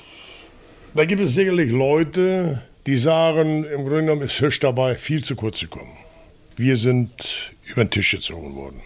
[0.95, 5.35] da gibt es sicherlich Leute, die sagen, im Grunde genommen ist Hirsch dabei, viel zu
[5.35, 5.97] kurz zu kommen.
[6.59, 7.11] Wir sind
[7.65, 8.83] über den Tisch gezogen worden.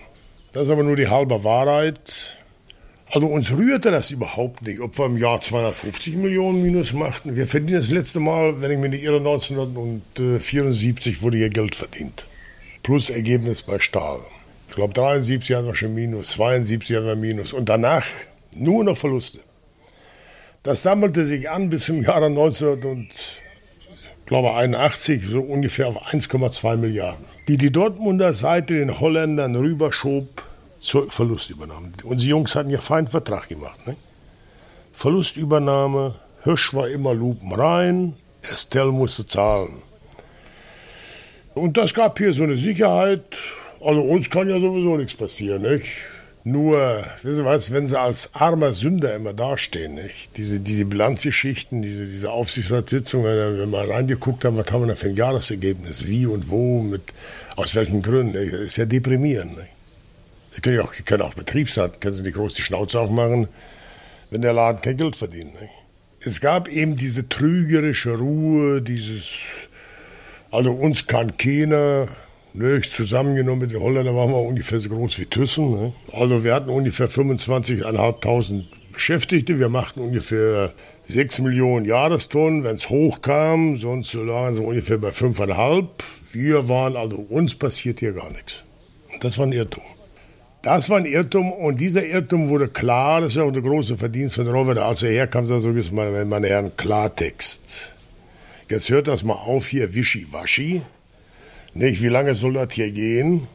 [0.53, 2.39] Das ist aber nur die halbe Wahrheit.
[3.11, 7.35] Also uns rührte das überhaupt nicht, ob wir im Jahr 250 Millionen Minus machten.
[7.35, 12.27] Wir verdienen das letzte Mal, wenn ich mich nicht irre, 1974 wurde hier Geld verdient.
[12.85, 14.21] Plus Ergebnis bei Stahl.
[14.71, 18.07] Ich glaube 73 hatten wir schon Minus, 72 hatten wir Minus und danach
[18.55, 19.41] nur noch Verluste.
[20.63, 27.73] Das sammelte sich an bis zum Jahre 1981 so ungefähr auf 1,2 Milliarden, die die
[27.73, 30.29] Dortmunder Seite den Holländern rüberschob
[30.79, 31.91] zur Verlustübernahme.
[32.05, 33.85] Unsere Jungs hatten ja feinen Vertrag gemacht.
[33.89, 33.97] Ne?
[34.93, 39.83] Verlustübernahme, Hirsch war immer Lupen rein, Estelle musste zahlen.
[41.55, 43.37] Und das gab hier so eine Sicherheit.
[43.81, 45.87] Also uns kann ja sowieso nichts passieren, nicht?
[46.43, 50.37] Nur, wissen Sie was, wenn sie als armer Sünder immer dastehen, nicht?
[50.39, 54.95] Diese, diese Bilanzgeschichten, diese, diese Aufsichtsratssitzung, wenn wir mal reingeguckt haben, was haben wir da
[54.95, 57.03] für ein Jahresergebnis, wie und wo, mit,
[57.57, 58.55] aus welchen Gründen, nicht?
[58.55, 59.69] Das ist ja deprimierend, nicht?
[60.51, 63.49] Sie können ja auch, Sie können auch Betriebsrat, können Sie nicht groß die Schnauze aufmachen,
[64.31, 65.61] wenn der Laden kein Geld verdient.
[65.61, 65.73] Nicht?
[66.21, 69.31] Es gab eben diese trügerische Ruhe, dieses,
[70.51, 72.09] also uns kann keiner,
[72.55, 75.71] nicht, zusammengenommen mit den Holländern waren wir ungefähr so groß wie Thyssen.
[75.71, 75.93] Ne?
[76.13, 80.73] Also wir hatten ungefähr 25.500 Beschäftigte, wir machten ungefähr
[81.07, 85.87] 6 Millionen Jahrestonnen, wenn es hochkam, sonst lagen sie ungefähr bei 5,5.
[86.33, 88.63] Wir waren, also uns passiert hier gar nichts.
[89.13, 89.83] Und das war ein Irrtum.
[90.63, 93.97] Das war ein Irrtum und dieser Irrtum wurde klar, das ist ja auch der große
[93.97, 97.93] Verdienst von Robert, als er herkam, so ist meine, meine Herren, Klartext.
[98.69, 100.83] Jetzt hört das mal auf hier, Wischiwaschi.
[101.75, 103.47] Nicht, wie lange soll das hier gehen?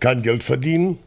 [0.00, 0.98] Kein Geld verdienen.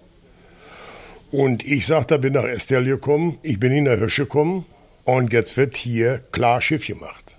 [1.31, 4.65] Und ich sagte, bin nach Estelle gekommen, ich bin in der Hirsch gekommen
[5.03, 7.37] und jetzt wird hier klar Schiff gemacht.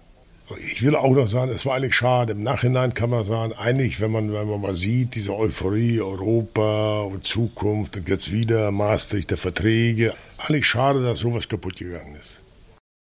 [0.73, 2.33] Ich will auch noch sagen, es war eigentlich schade.
[2.33, 7.01] Im Nachhinein kann man sagen, eigentlich, wenn man, wenn man mal sieht, diese Euphorie, Europa
[7.01, 12.41] und Zukunft und jetzt wieder Maastricht der Verträge, eigentlich schade, dass sowas kaputt gegangen ist.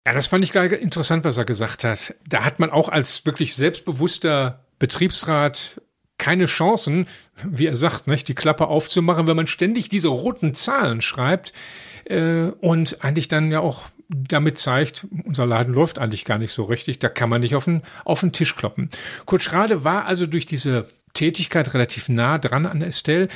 [0.07, 2.15] Ja, das fand ich gleich interessant, was er gesagt hat.
[2.27, 5.81] Da hat man auch als wirklich selbstbewusster Betriebsrat
[6.17, 7.07] keine Chancen,
[7.43, 11.53] wie er sagt, nicht, die Klappe aufzumachen, wenn man ständig diese roten Zahlen schreibt
[12.05, 16.63] äh, und eigentlich dann ja auch damit zeigt, unser Laden läuft eigentlich gar nicht so
[16.63, 18.89] richtig, da kann man nicht auf den, auf den Tisch kloppen.
[19.25, 23.29] Kurt Schrade war also durch diese Tätigkeit relativ nah dran an Estelle,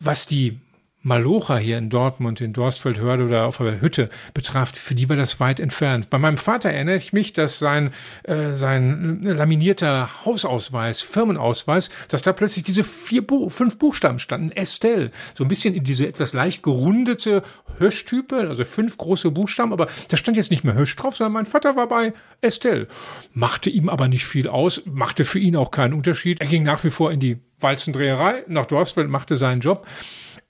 [0.00, 0.60] was die
[1.02, 5.40] Malocha hier in Dortmund, in Dorstfeldhörde oder auf der Hütte betraf, für die war das
[5.40, 6.10] weit entfernt.
[6.10, 7.90] Bei meinem Vater erinnere ich mich, dass sein,
[8.22, 15.10] äh, sein laminierter Hausausweis, Firmenausweis, dass da plötzlich diese vier, fünf Buchstaben standen, Estelle.
[15.34, 17.42] So ein bisschen in diese etwas leicht gerundete
[17.78, 21.46] Höschtype, also fünf große Buchstaben, aber da stand jetzt nicht mehr Hösch drauf, sondern mein
[21.46, 22.86] Vater war bei Estelle.
[23.34, 26.40] Machte ihm aber nicht viel aus, machte für ihn auch keinen Unterschied.
[26.40, 29.86] Er ging nach wie vor in die Walzendreherei, nach Dorfsfeld, machte seinen Job.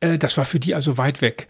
[0.02, 1.48] Äh, das war für die also weit weg.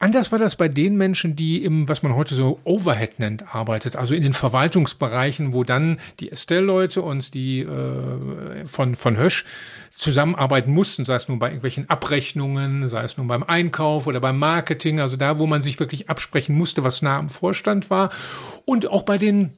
[0.00, 3.96] Anders war das bei den Menschen, die im, was man heute so Overhead nennt, arbeitet,
[3.96, 9.44] also in den Verwaltungsbereichen, wo dann die Estelle-Leute und die äh, von, von Hösch
[9.92, 14.38] zusammenarbeiten mussten, sei es nun bei irgendwelchen Abrechnungen, sei es nun beim Einkauf oder beim
[14.38, 18.10] Marketing, also da, wo man sich wirklich absprechen musste, was nah am Vorstand war
[18.66, 19.54] und auch bei den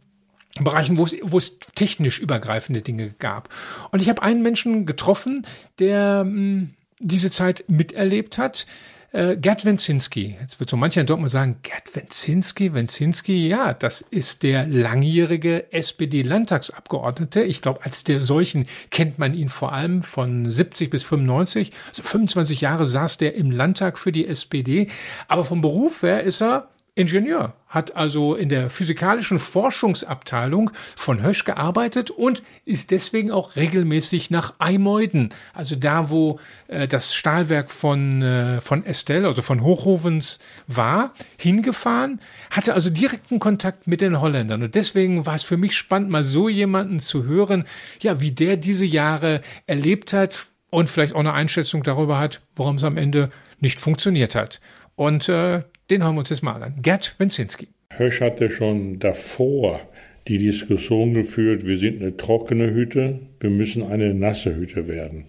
[0.60, 3.48] Bereichen, wo es, wo es technisch übergreifende Dinge gab.
[3.90, 5.46] Und ich habe einen Menschen getroffen,
[5.78, 8.66] der mh, hm, diese Zeit miterlebt hat.
[9.12, 14.00] Äh, Gerd Wenzinski, jetzt wird so mancher in Dortmund sagen, Gerd Wenzinski, Wenzinski, ja, das
[14.00, 17.42] ist der langjährige SPD-Landtagsabgeordnete.
[17.42, 21.72] Ich glaube, als der solchen kennt man ihn vor allem von 70 bis 95.
[21.88, 24.88] Also 25 Jahre saß der im Landtag für die SPD.
[25.28, 31.44] Aber vom Beruf her ist er Ingenieur, hat also in der physikalischen Forschungsabteilung von Hösch
[31.44, 38.22] gearbeitet und ist deswegen auch regelmäßig nach Eimeuden, also da, wo äh, das Stahlwerk von,
[38.22, 42.18] äh, von Estelle, also von Hochhovens war, hingefahren,
[42.50, 44.62] hatte also direkten Kontakt mit den Holländern.
[44.62, 47.64] Und deswegen war es für mich spannend, mal so jemanden zu hören,
[48.00, 52.76] ja, wie der diese Jahre erlebt hat und vielleicht auch eine Einschätzung darüber hat, warum
[52.76, 53.28] es am Ende
[53.60, 54.62] nicht funktioniert hat.
[54.94, 56.74] Und äh, den hören wir uns jetzt mal an.
[56.82, 57.68] Gerd Wenzinski.
[57.90, 59.80] Hösch hatte schon davor
[60.28, 65.24] die Diskussion geführt, wir sind eine trockene Hütte, wir müssen eine nasse Hütte werden.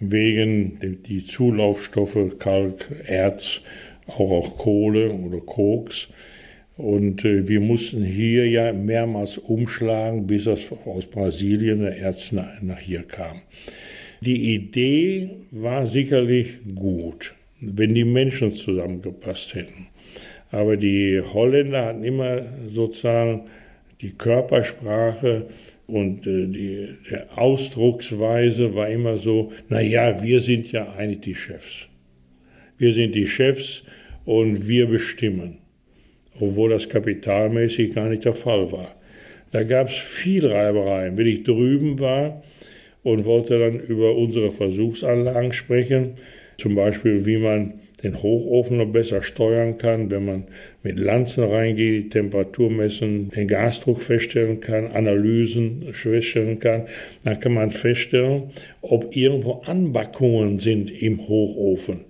[0.00, 3.60] Wegen die Zulaufstoffe Kalk, Erz,
[4.08, 6.08] auch auch Kohle oder Koks.
[6.76, 12.60] Und äh, wir mussten hier ja mehrmals umschlagen, bis das aus Brasilien der Erz nach,
[12.60, 13.42] nach hier kam.
[14.20, 19.86] Die Idee war sicherlich gut, wenn die Menschen zusammengepasst hätten.
[20.50, 23.44] Aber die Holländer hatten immer sozusagen
[24.00, 25.46] die Körpersprache
[25.86, 31.88] und äh, die, die Ausdrucksweise war immer so, naja, wir sind ja eigentlich die Chefs.
[32.78, 33.84] Wir sind die Chefs
[34.24, 35.58] und wir bestimmen,
[36.40, 38.94] obwohl das kapitalmäßig gar nicht der Fall war.
[39.52, 41.16] Da gab es viel Reibereien.
[41.16, 42.42] Wenn ich drüben war
[43.02, 46.14] und wollte dann über unsere Versuchsanlagen sprechen,
[46.56, 50.44] zum Beispiel wie man den Hochofen noch besser steuern kann, wenn man
[50.82, 56.86] mit Lanzen reingeht, die Temperatur messen, den Gasdruck feststellen kann, Analysen feststellen kann,
[57.24, 62.00] dann kann man feststellen, ob irgendwo Anbackungen sind im Hochofen.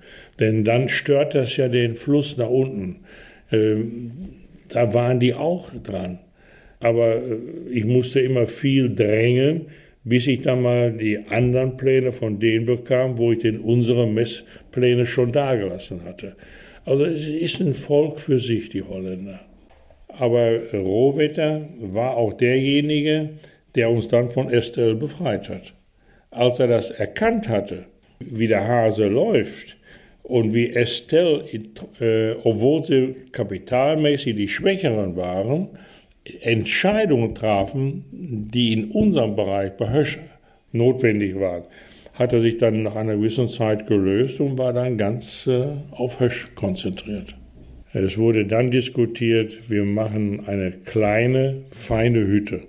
[0.40, 3.00] Denn dann stört das ja den Fluss nach unten.
[3.52, 4.12] Ähm,
[4.68, 6.18] da waren die auch dran.
[6.80, 7.36] Aber äh,
[7.70, 9.66] ich musste immer viel drängen,
[10.04, 15.06] bis ich dann mal die anderen Pläne von denen bekam, wo ich den unsere Messpläne
[15.06, 16.36] schon dagelassen hatte.
[16.84, 19.40] Also es ist ein Volk für sich, die Holländer.
[20.08, 23.30] Aber Rohwetter war auch derjenige,
[23.74, 25.72] der uns dann von Estelle befreit hat.
[26.30, 27.86] Als er das erkannt hatte,
[28.18, 29.76] wie der Hase läuft
[30.22, 31.44] und wie Estelle,
[32.00, 35.68] äh, obwohl sie kapitalmäßig die Schwächeren waren,
[36.24, 40.18] Entscheidungen trafen, die in unserem Bereich bei Hösch
[40.72, 41.64] notwendig waren,
[42.14, 46.20] hat er sich dann nach einer gewissen Zeit gelöst und war dann ganz äh, auf
[46.20, 47.34] Hösch konzentriert.
[47.94, 52.62] Es wurde dann diskutiert, wir machen eine kleine, feine Hütte.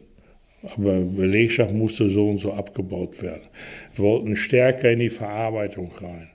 [0.75, 3.43] Aber Belegschaft musste so und so abgebaut werden.
[3.95, 6.29] Wir wollten stärker in die Verarbeitung rein,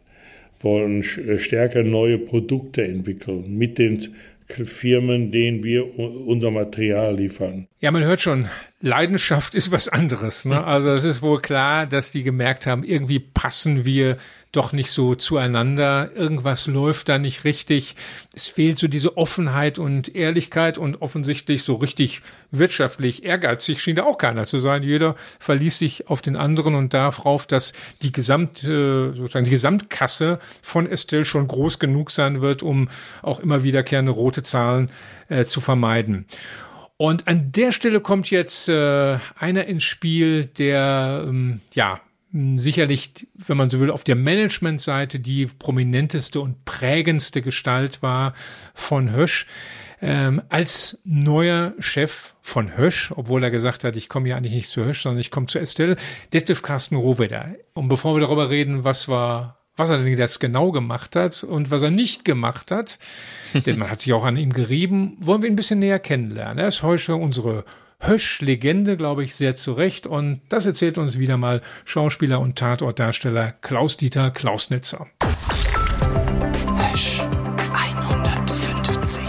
[0.61, 4.09] wollten stärker neue Produkte entwickeln mit den
[4.49, 7.69] Firmen, denen wir unser Material liefern.
[7.81, 8.49] Ja, man hört schon,
[8.81, 10.45] Leidenschaft ist was anderes.
[10.45, 10.65] Ne?
[10.65, 14.17] Also es ist wohl klar, dass die gemerkt haben, irgendwie passen wir
[14.53, 16.11] doch nicht so zueinander.
[16.15, 17.97] Irgendwas läuft da nicht richtig.
[18.35, 24.05] Es fehlt so diese Offenheit und Ehrlichkeit und offensichtlich so richtig wirtschaftlich ehrgeizig schien da
[24.05, 24.83] auch keiner zu sein.
[24.83, 30.39] Jeder verließ sich auf den anderen und darauf, dass die Gesamt, äh, sozusagen die Gesamtkasse
[30.63, 32.89] von Estelle schon groß genug sein wird, um
[33.23, 34.91] auch immer wiederkehrende rote Zahlen
[35.29, 36.27] äh, zu vermeiden.
[36.97, 42.01] Und an der Stelle kommt jetzt äh, einer ins Spiel, der ähm, ja
[42.33, 48.35] sicherlich, wenn man so will, auf der Managementseite die prominenteste und prägendste Gestalt war
[48.75, 49.47] von Hösch.
[50.01, 54.71] Ähm, als neuer Chef von Hösch, obwohl er gesagt hat, ich komme ja eigentlich nicht
[54.71, 55.97] zu Hösch, sondern ich komme zu Estelle,
[56.33, 57.49] Detlef Carsten Rohweder.
[57.75, 61.71] Und bevor wir darüber reden, was war was er denn jetzt genau gemacht hat und
[61.71, 62.99] was er nicht gemacht hat,
[63.67, 66.59] denn man hat sich auch an ihm gerieben, wollen wir ihn ein bisschen näher kennenlernen.
[66.59, 67.65] Er ist heute unsere
[68.01, 70.07] Hösch-Legende, glaube ich, sehr zurecht.
[70.07, 75.09] Und das erzählt uns wieder mal Schauspieler und Tatortdarsteller Klaus-Dieter Klausnitzer.
[76.91, 77.21] Hösch
[77.75, 79.21] 150.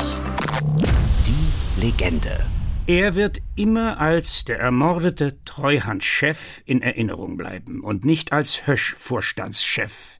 [1.27, 2.45] Die Legende.
[2.87, 10.19] Er wird immer als der ermordete Treuhandchef in Erinnerung bleiben und nicht als Hösch-Vorstandschef.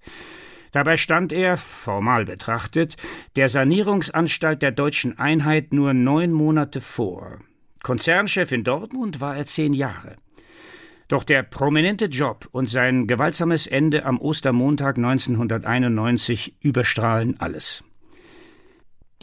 [0.72, 2.96] Dabei stand er, formal betrachtet,
[3.36, 7.40] der Sanierungsanstalt der deutschen Einheit nur neun Monate vor.
[7.90, 10.18] Konzernchef in Dortmund war er zehn Jahre.
[11.08, 17.84] Doch der prominente Job und sein gewaltsames Ende am Ostermontag 1991 überstrahlen alles.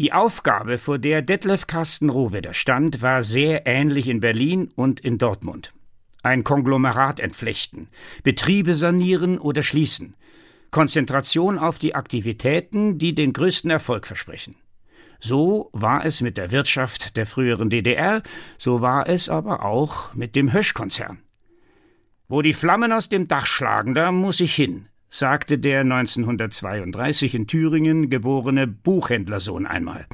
[0.00, 5.16] Die Aufgabe, vor der Detlef Carsten Rohwedder stand, war sehr ähnlich in Berlin und in
[5.18, 5.72] Dortmund.
[6.24, 7.86] Ein Konglomerat entflechten,
[8.24, 10.16] Betriebe sanieren oder schließen,
[10.72, 14.56] Konzentration auf die Aktivitäten, die den größten Erfolg versprechen.
[15.20, 18.22] So war es mit der Wirtschaft der früheren DDR,
[18.58, 21.18] so war es aber auch mit dem Hösch-Konzern.
[22.28, 27.46] Wo die Flammen aus dem Dach schlagen, da muss ich hin, sagte der 1932 in
[27.46, 30.06] Thüringen geborene Buchhändlersohn einmal.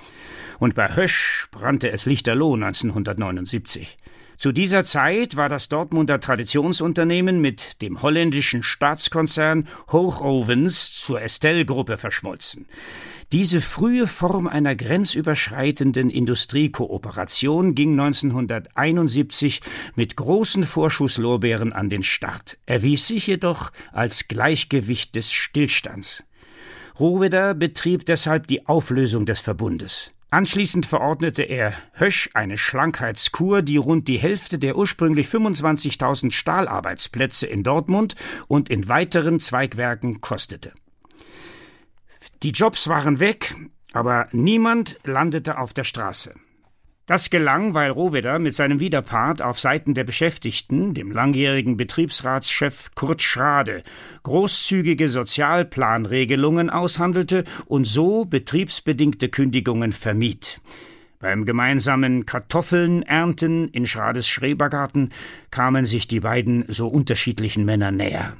[0.58, 3.96] Und bei Hösch brannte es lichterloh 1979.
[4.36, 12.66] Zu dieser Zeit war das Dortmunder Traditionsunternehmen mit dem holländischen Staatskonzern Hochovens zur Estelle-Gruppe verschmolzen.
[13.32, 19.62] Diese frühe Form einer grenzüberschreitenden Industriekooperation ging 1971
[19.94, 26.24] mit großen Vorschusslorbeeren an den Start, erwies sich jedoch als Gleichgewicht des Stillstands.
[27.00, 30.10] Rohwedder betrieb deshalb die Auflösung des Verbundes.
[30.28, 37.62] Anschließend verordnete er Hösch eine Schlankheitskur, die rund die Hälfte der ursprünglich 25.000 Stahlarbeitsplätze in
[37.62, 38.14] Dortmund
[38.46, 40.72] und in weiteren Zweigwerken kostete.
[42.42, 43.54] Die Jobs waren weg,
[43.92, 46.34] aber niemand landete auf der Straße.
[47.06, 53.22] Das gelang, weil Rohwedder mit seinem Widerpart auf Seiten der Beschäftigten, dem langjährigen Betriebsratschef Kurt
[53.22, 53.82] Schrade,
[54.22, 60.60] großzügige Sozialplanregelungen aushandelte und so betriebsbedingte Kündigungen vermied.
[61.18, 65.12] Beim gemeinsamen Kartoffeln ernten in Schrades Schrebergarten
[65.52, 68.36] kamen sich die beiden so unterschiedlichen Männer näher.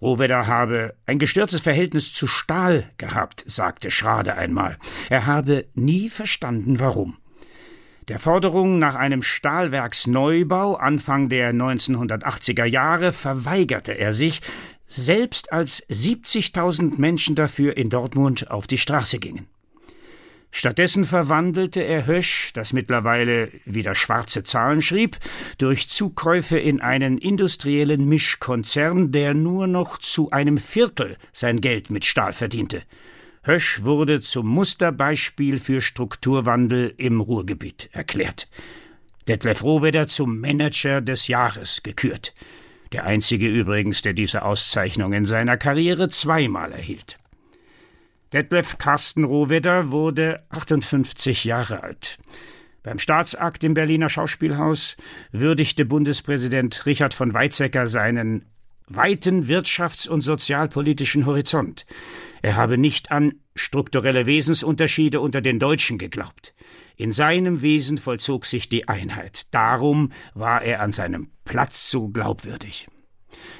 [0.00, 4.78] Rohwedder habe ein gestörtes Verhältnis zu Stahl gehabt, sagte Schrade einmal.
[5.10, 7.16] Er habe nie verstanden, warum.
[8.08, 14.40] Der Forderung nach einem Stahlwerksneubau Anfang der 1980er Jahre verweigerte er sich,
[14.88, 19.46] selbst als 70.000 Menschen dafür in Dortmund auf die Straße gingen.
[20.50, 25.18] Stattdessen verwandelte er Hösch, das mittlerweile wieder schwarze Zahlen schrieb,
[25.58, 32.04] durch Zukäufe in einen industriellen Mischkonzern, der nur noch zu einem Viertel sein Geld mit
[32.04, 32.82] Stahl verdiente.
[33.42, 38.48] Hösch wurde zum Musterbeispiel für Strukturwandel im Ruhrgebiet erklärt.
[39.28, 42.34] Detlef Rohwedder zum Manager des Jahres gekürt.
[42.92, 47.18] Der einzige übrigens, der diese Auszeichnung in seiner Karriere zweimal erhielt.
[48.32, 52.18] Detlef Carsten Rohwedder wurde 58 Jahre alt.
[52.82, 54.96] Beim Staatsakt im Berliner Schauspielhaus
[55.32, 58.44] würdigte Bundespräsident Richard von Weizsäcker seinen
[58.86, 61.86] weiten wirtschafts- und sozialpolitischen Horizont.
[62.42, 66.52] Er habe nicht an strukturelle Wesensunterschiede unter den Deutschen geglaubt.
[66.96, 69.42] In seinem Wesen vollzog sich die Einheit.
[69.52, 72.88] Darum war er an seinem Platz so glaubwürdig.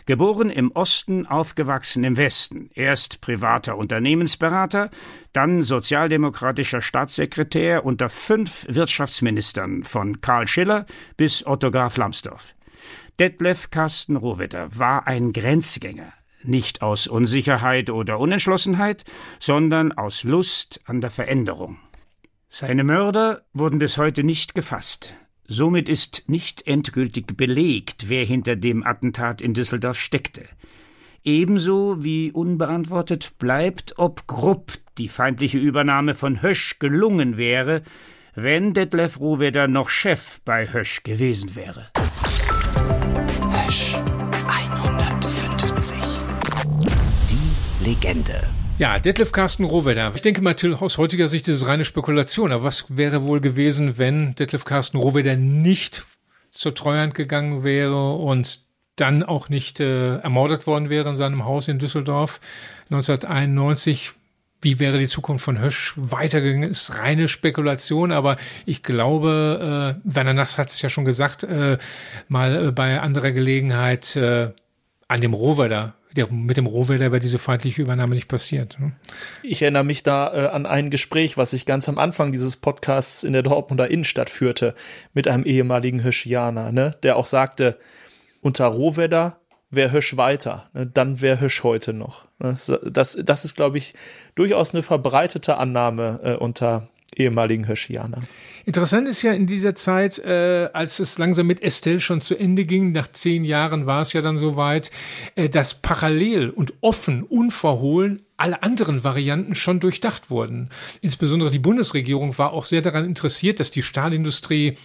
[0.07, 4.90] Geboren im Osten, aufgewachsen im Westen, erst privater Unternehmensberater,
[5.33, 12.54] dann sozialdemokratischer Staatssekretär unter fünf Wirtschaftsministern von Karl Schiller bis Otto Graf Lambsdorff.
[13.18, 19.04] Detlef Carsten Rohwedder war ein Grenzgänger, nicht aus Unsicherheit oder Unentschlossenheit,
[19.40, 21.78] sondern aus Lust an der Veränderung.
[22.48, 25.14] Seine Mörder wurden bis heute nicht gefasst.
[25.50, 30.44] Somit ist nicht endgültig belegt, wer hinter dem Attentat in Düsseldorf steckte.
[31.24, 37.82] Ebenso wie unbeantwortet bleibt, ob Grupp die feindliche Übernahme von Hösch gelungen wäre,
[38.34, 41.87] wenn Detlef Rohwedder noch Chef bei Hösch gewesen wäre.
[43.64, 43.96] Hösch
[44.46, 45.96] 150.
[47.30, 48.46] Die Legende.
[48.79, 50.12] Ja, Detlef Carsten Rohwedder.
[50.14, 52.53] Ich denke mal, aus heutiger Sicht ist es reine Spekulation.
[52.53, 56.05] Aber was wäre wohl gewesen, wenn Detlef Carsten Rohwedder nicht
[56.51, 58.61] zur Treuhand gegangen wäre und
[58.95, 62.38] dann auch nicht äh, ermordet worden wäre in seinem Haus in Düsseldorf
[62.85, 64.12] 1991?
[64.62, 66.71] Wie wäre die Zukunft von Hösch weitergegangen?
[66.71, 71.79] Ist reine Spekulation, aber ich glaube, äh, Werner Nass hat es ja schon gesagt, äh,
[72.29, 74.53] mal äh, bei anderer Gelegenheit äh,
[75.09, 78.79] an dem Rohwedder der, mit dem Rohwälder wäre diese feindliche Übernahme nicht passiert.
[78.81, 78.92] Ne?
[79.42, 83.25] Ich erinnere mich da äh, an ein Gespräch, was ich ganz am Anfang dieses Podcasts
[83.25, 84.75] in der Dortmunder Innenstadt führte
[85.12, 87.79] mit einem ehemaligen Höschianer, ne, der auch sagte,
[88.40, 89.40] unter Rohwedder
[89.71, 92.25] wäre Hösch weiter, ne, dann wäre Hösch heute noch.
[92.38, 92.57] Ne?
[92.85, 93.94] Das, das ist, glaube ich,
[94.35, 98.27] durchaus eine verbreitete Annahme äh, unter ehemaligen Höschianern.
[98.64, 102.64] Interessant ist ja in dieser Zeit, äh, als es langsam mit Estelle schon zu Ende
[102.64, 104.90] ging, nach zehn Jahren war es ja dann soweit,
[105.35, 110.68] äh, dass parallel und offen, unverhohlen alle anderen Varianten schon durchdacht wurden.
[111.01, 114.77] Insbesondere die Bundesregierung war auch sehr daran interessiert, dass die Stahlindustrie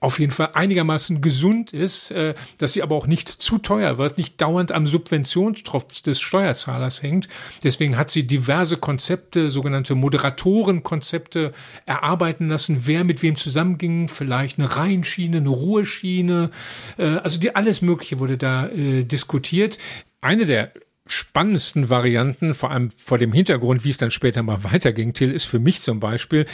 [0.00, 4.16] auf jeden Fall einigermaßen gesund ist, äh, dass sie aber auch nicht zu teuer wird,
[4.16, 7.28] nicht dauernd am Subventionstropf des Steuerzahlers hängt.
[7.64, 11.52] Deswegen hat sie diverse Konzepte, sogenannte Moderatorenkonzepte
[11.86, 16.50] erarbeiten lassen, wer mit wem zusammenging, vielleicht eine Rheinschiene, eine Ruheschiene,
[16.96, 19.78] äh, also die alles Mögliche wurde da äh, diskutiert.
[20.20, 20.72] Eine der
[21.06, 25.46] spannendsten Varianten, vor allem vor dem Hintergrund, wie es dann später mal weiterging, Till, ist
[25.46, 26.46] für mich zum Beispiel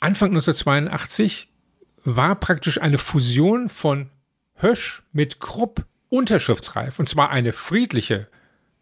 [0.00, 1.51] Anfang 1982
[2.04, 4.10] war praktisch eine Fusion von
[4.54, 8.28] Hösch mit Krupp unterschriftsreif und zwar eine friedliche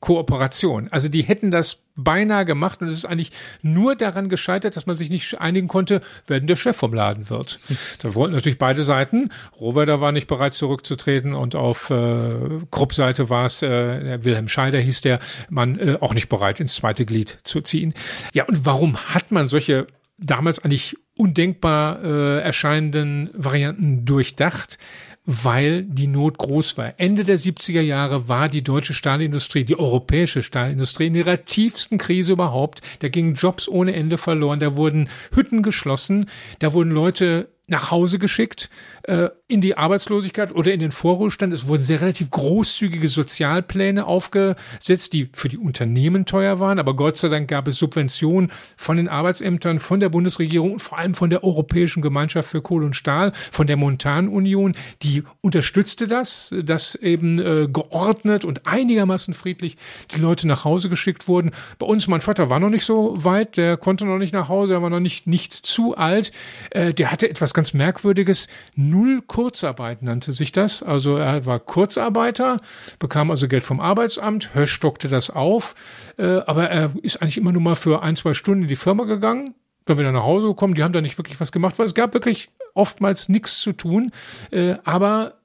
[0.00, 0.88] Kooperation.
[0.90, 4.96] Also die hätten das beinahe gemacht und es ist eigentlich nur daran gescheitert, dass man
[4.96, 7.60] sich nicht einigen konnte, wer denn der Chef vom Laden wird.
[8.02, 9.28] Da wollten natürlich beide Seiten.
[9.60, 12.32] Rohwedder war nicht bereit zurückzutreten und auf äh,
[12.70, 15.18] Krupp-Seite war es, äh, Wilhelm Scheider hieß der
[15.50, 17.92] Mann, äh, auch nicht bereit ins zweite Glied zu ziehen.
[18.32, 24.78] Ja, und warum hat man solche damals eigentlich undenkbar äh, erscheinenden Varianten durchdacht?
[25.26, 26.94] weil die Not groß war.
[26.96, 32.32] Ende der 70er Jahre war die deutsche Stahlindustrie, die europäische Stahlindustrie in ihrer tiefsten Krise
[32.32, 32.80] überhaupt.
[33.00, 36.26] Da gingen Jobs ohne Ende verloren, da wurden Hütten geschlossen,
[36.58, 38.70] da wurden Leute nach Hause geschickt,
[39.04, 41.52] äh, in die Arbeitslosigkeit oder in den Vorruhestand.
[41.52, 46.78] Es wurden sehr relativ großzügige Sozialpläne aufgesetzt, die für die Unternehmen teuer waren.
[46.78, 50.98] Aber Gott sei Dank gab es Subventionen von den Arbeitsämtern, von der Bundesregierung und vor
[50.98, 54.74] allem von der Europäischen Gemeinschaft für Kohle und Stahl, von der Montanunion.
[55.02, 59.76] Die unterstützte das, dass eben äh, geordnet und einigermaßen friedlich
[60.14, 61.50] die Leute nach Hause geschickt wurden.
[61.78, 64.74] Bei uns, mein Vater war noch nicht so weit, der konnte noch nicht nach Hause,
[64.74, 66.30] er war noch nicht, nicht zu alt.
[66.70, 68.46] Äh, der hatte etwas ganz Merkwürdiges.
[68.76, 70.82] Null Kurzarbeit nannte sich das.
[70.82, 72.60] Also er war Kurzarbeiter,
[72.98, 75.74] bekam also Geld vom Arbeitsamt, Hösch stockte das auf,
[76.18, 79.04] äh, aber er ist eigentlich immer nur mal für ein, zwei Stunden in die Firma
[79.04, 79.54] gegangen,
[79.86, 80.74] dann wieder nach Hause gekommen.
[80.74, 84.10] Die haben da nicht wirklich was gemacht, weil es gab wirklich oftmals nichts zu tun.
[84.50, 85.39] Äh, aber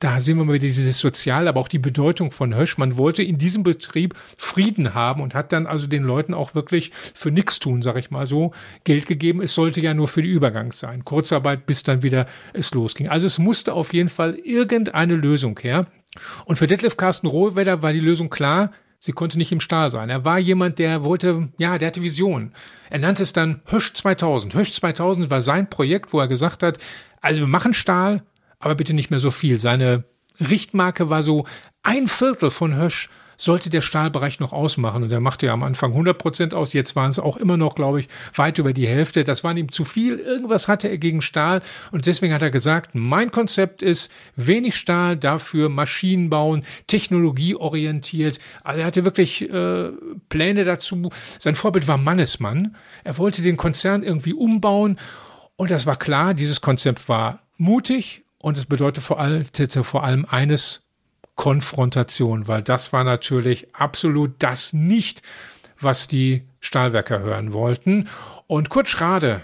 [0.00, 2.78] da sehen wir mal wieder dieses Sozial, aber auch die Bedeutung von Hösch.
[2.78, 6.90] Man wollte in diesem Betrieb Frieden haben und hat dann also den Leuten auch wirklich
[6.92, 8.52] für nichts tun, sag ich mal so,
[8.84, 9.42] Geld gegeben.
[9.42, 11.04] Es sollte ja nur für die Übergang sein.
[11.04, 13.08] Kurzarbeit, bis dann wieder es losging.
[13.08, 15.86] Also es musste auf jeden Fall irgendeine Lösung her.
[16.46, 20.08] Und für Detlef Carsten Rohwedder war die Lösung klar, sie konnte nicht im Stahl sein.
[20.08, 22.52] Er war jemand, der wollte, ja, der hatte Vision.
[22.88, 24.54] Er nannte es dann Hösch 2000.
[24.54, 26.78] Hösch 2000 war sein Projekt, wo er gesagt hat,
[27.20, 28.22] also wir machen Stahl,
[28.60, 29.58] aber bitte nicht mehr so viel.
[29.58, 30.04] Seine
[30.38, 31.46] Richtmarke war so
[31.82, 33.08] ein Viertel von Hösch
[33.40, 35.02] sollte der Stahlbereich noch ausmachen.
[35.02, 36.72] Und er machte ja am Anfang 100 Prozent aus.
[36.72, 39.24] Jetzt waren es auch immer noch, glaube ich, weit über die Hälfte.
[39.24, 40.18] Das war ihm zu viel.
[40.18, 41.62] Irgendwas hatte er gegen Stahl.
[41.90, 48.38] Und deswegen hat er gesagt, mein Konzept ist wenig Stahl, dafür Maschinen bauen, technologieorientiert.
[48.62, 49.88] Also er hatte wirklich äh,
[50.28, 51.08] Pläne dazu.
[51.38, 52.76] Sein Vorbild war Mannesmann.
[53.04, 54.98] Er wollte den Konzern irgendwie umbauen.
[55.56, 59.46] Und das war klar, dieses Konzept war mutig und es bedeutete vor allem,
[59.82, 60.82] vor allem eines,
[61.40, 65.22] Konfrontation, weil das war natürlich absolut das nicht,
[65.78, 68.08] was die Stahlwerker hören wollten.
[68.46, 69.40] Und Kurt Schrade,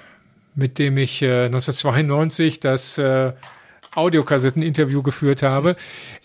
[0.55, 3.33] mit dem ich äh, 1992 das äh,
[3.95, 5.75] Audiokassetten-Interview geführt habe,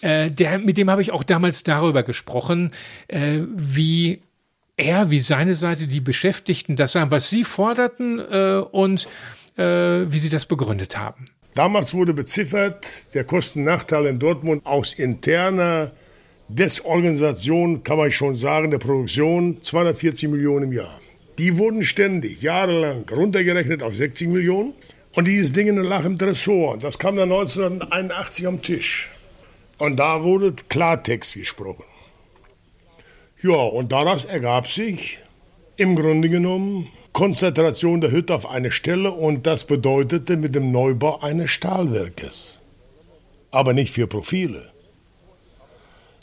[0.02, 2.72] äh, der, mit dem habe ich auch damals darüber gesprochen,
[3.08, 4.24] äh, wie
[4.76, 9.08] er, wie seine Seite, die Beschäftigten das sagen, was sie forderten äh, und
[9.56, 11.30] äh, wie sie das begründet haben.
[11.54, 15.92] Damals wurde beziffert, der Kostennachteil in Dortmund aus interner
[16.48, 21.00] Desorganisation, kann man schon sagen, der Produktion 240 Millionen im Jahr.
[21.38, 24.74] Die wurden ständig, jahrelang runtergerechnet auf 60 Millionen.
[25.14, 26.78] Und dieses Ding lag im Tresor.
[26.78, 29.10] Das kam dann 1981 am Tisch.
[29.78, 31.84] Und da wurde Klartext gesprochen.
[33.42, 35.20] Ja, und daraus ergab sich
[35.76, 41.20] im Grunde genommen Konzentration der Hütte auf eine Stelle und das bedeutete mit dem Neubau
[41.20, 42.60] eines Stahlwerkes.
[43.52, 44.72] Aber nicht für Profile,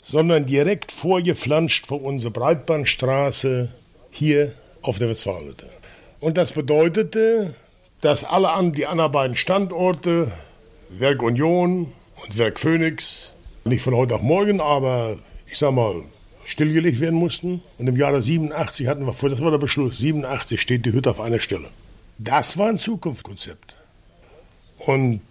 [0.01, 3.69] sondern direkt vorgeflanscht vor unserer Breitbandstraße
[4.09, 5.69] hier auf der Westfalenhütte.
[6.19, 7.53] Und das bedeutete,
[8.01, 10.31] dass alle an die anderen beiden Standorte,
[10.89, 13.33] Werk Union und Werk Phoenix,
[13.63, 16.01] nicht von heute auf morgen, aber ich sag mal
[16.49, 17.61] stillgelegt werden mussten.
[17.77, 21.19] Und im Jahre 87 hatten wir, das war der Beschluss, 87 steht die Hütte auf
[21.19, 21.69] einer Stelle.
[22.17, 23.77] Das war ein Zukunftskonzept.
[24.79, 25.21] Und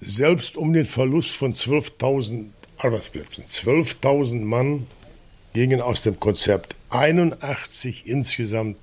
[0.00, 2.46] selbst um den Verlust von 12.000
[2.78, 4.86] Arbeitsplätzen, 12.000 Mann
[5.52, 8.78] gingen aus dem Konzept 81 insgesamt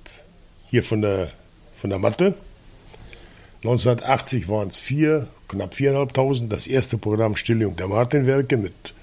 [0.70, 1.32] hier von der,
[1.80, 2.34] von der Matte.
[3.64, 6.48] 1980 waren es vier, knapp 4.500.
[6.48, 8.94] Das erste Programm Stillung der Martinwerke mit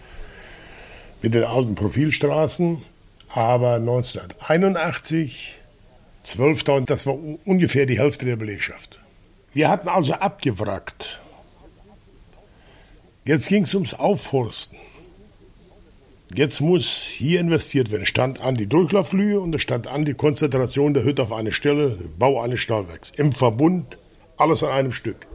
[1.26, 2.84] mit den alten Profilstraßen.
[3.30, 5.56] Aber 1981,
[6.24, 9.00] 12.000, das war ungefähr die Hälfte der Belegschaft.
[9.52, 11.20] Wir hatten also abgewrackt.
[13.26, 14.78] Jetzt ging es ums Aufforsten.
[16.34, 18.06] Jetzt muss hier investiert werden.
[18.06, 21.98] Stand an die Durchlaufflühe und es stand an die Konzentration der Hütte auf eine Stelle,
[22.20, 23.12] Bau eines Stahlwerks.
[23.16, 23.98] Im Verbund,
[24.38, 25.26] alles an einem Stück.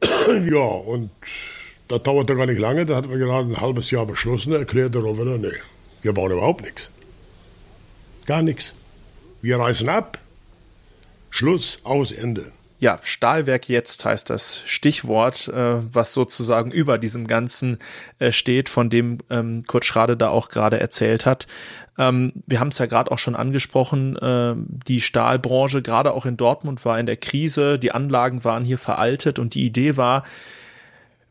[0.02, 1.10] ja, und
[1.88, 5.24] das dauerte gar nicht lange, da hatten wir gerade ein halbes Jahr beschlossen, erklärte Rover,
[5.24, 5.48] nee,
[6.02, 6.90] wir bauen überhaupt nichts.
[8.26, 8.74] Gar nichts.
[9.40, 10.18] Wir reißen ab,
[11.30, 12.52] Schluss, aus, Ende.
[12.80, 17.78] ja, Stahlwerk jetzt heißt das Stichwort, äh, was sozusagen über diesem Ganzen
[18.18, 21.46] äh, steht, von dem ähm, Kurt Schrade da auch gerade erzählt hat.
[21.98, 26.36] Ähm, wir haben es ja gerade auch schon angesprochen, äh, die Stahlbranche, gerade auch in
[26.36, 30.22] Dortmund, war in der Krise, die Anlagen waren hier veraltet und die Idee war,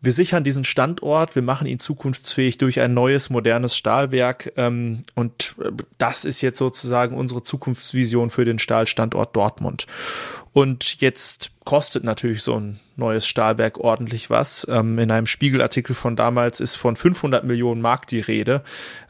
[0.02, 4.54] wir sichern diesen Standort, wir machen ihn zukunftsfähig durch ein neues, modernes Stahlwerk.
[4.56, 9.88] Ähm, und äh, das ist jetzt sozusagen unsere Zukunftsvision für den Stahlstandort Dortmund.
[10.54, 14.66] Und jetzt kostet natürlich so ein neues Stahlwerk ordentlich was.
[14.70, 18.64] Ähm, in einem Spiegelartikel von damals ist von 500 Millionen Mark die Rede,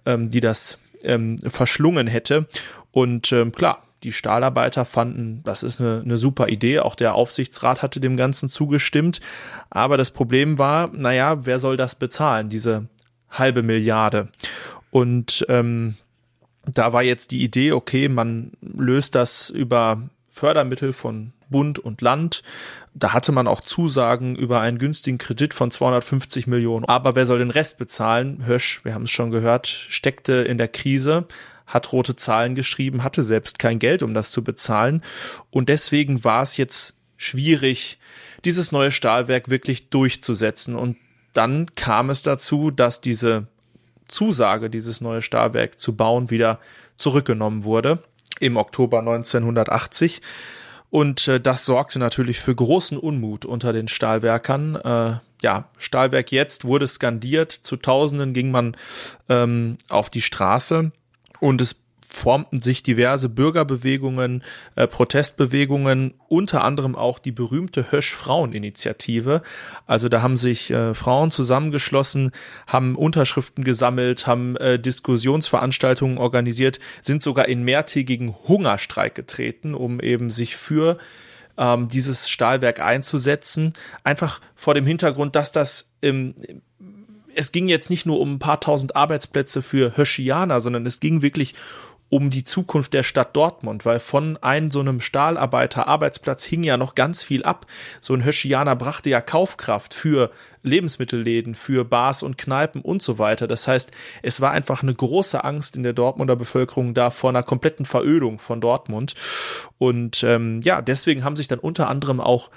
[0.05, 2.47] ähm, die das ähm, verschlungen hätte.
[2.91, 6.80] Und ähm, klar, die Stahlarbeiter fanden, das ist eine, eine super Idee.
[6.80, 9.20] Auch der Aufsichtsrat hatte dem Ganzen zugestimmt.
[9.70, 12.88] Aber das Problem war, naja, wer soll das bezahlen, diese
[13.30, 14.30] halbe Milliarde?
[14.91, 15.95] Und ähm,
[16.66, 22.43] da war jetzt die Idee, okay, man löst das über Fördermittel von Bund und Land.
[22.93, 26.86] Da hatte man auch Zusagen über einen günstigen Kredit von 250 Millionen.
[26.86, 28.45] Aber wer soll den Rest bezahlen?
[28.45, 31.26] Hösch, wir haben es schon gehört, steckte in der Krise,
[31.68, 35.03] hat rote Zahlen geschrieben, hatte selbst kein Geld, um das zu bezahlen.
[35.51, 37.99] Und deswegen war es jetzt schwierig,
[38.45, 40.76] dieses neue Stahlwerk wirklich durchzusetzen.
[40.76, 40.97] Und
[41.34, 43.47] dann kam es dazu, dass diese
[44.07, 46.59] Zusage, dieses neue Stahlwerk zu bauen, wieder
[46.95, 48.03] zurückgenommen wurde
[48.39, 50.22] im Oktober 1980.
[50.89, 54.76] Und äh, das sorgte natürlich für großen Unmut unter den Stahlwerkern.
[54.76, 58.78] Äh, ja, Stahlwerk jetzt wurde skandiert, zu Tausenden ging man
[59.30, 60.91] ähm, auf die Straße
[61.39, 61.75] und es
[62.07, 64.41] formten sich diverse Bürgerbewegungen,
[64.75, 69.41] äh, Protestbewegungen, unter anderem auch die berühmte Hösch-Frauen-Initiative.
[69.85, 72.31] Also da haben sich äh, Frauen zusammengeschlossen,
[72.65, 80.29] haben Unterschriften gesammelt, haben äh, Diskussionsveranstaltungen organisiert, sind sogar in mehrtägigen Hungerstreik getreten, um eben
[80.29, 80.97] sich für
[81.57, 83.73] ähm, dieses Stahlwerk einzusetzen.
[84.05, 86.35] Einfach vor dem Hintergrund, dass das im,
[87.38, 91.21] es ging jetzt nicht nur um ein paar tausend Arbeitsplätze für Höschianer, sondern es ging
[91.21, 91.53] wirklich
[92.09, 96.95] um die Zukunft der Stadt Dortmund, weil von einem so einem Stahlarbeiter-Arbeitsplatz hing ja noch
[96.95, 97.65] ganz viel ab.
[97.99, 100.31] So ein Höschianer brachte ja Kaufkraft für
[100.63, 103.45] Lebensmittelläden, für Bars und Kneipen und so weiter.
[103.47, 103.91] Das heißt,
[104.23, 108.39] es war einfach eine große Angst in der Dortmunder Bevölkerung da vor einer kompletten Verödung
[108.39, 109.15] von Dortmund.
[109.77, 112.49] Und ähm, ja, deswegen haben sich dann unter anderem auch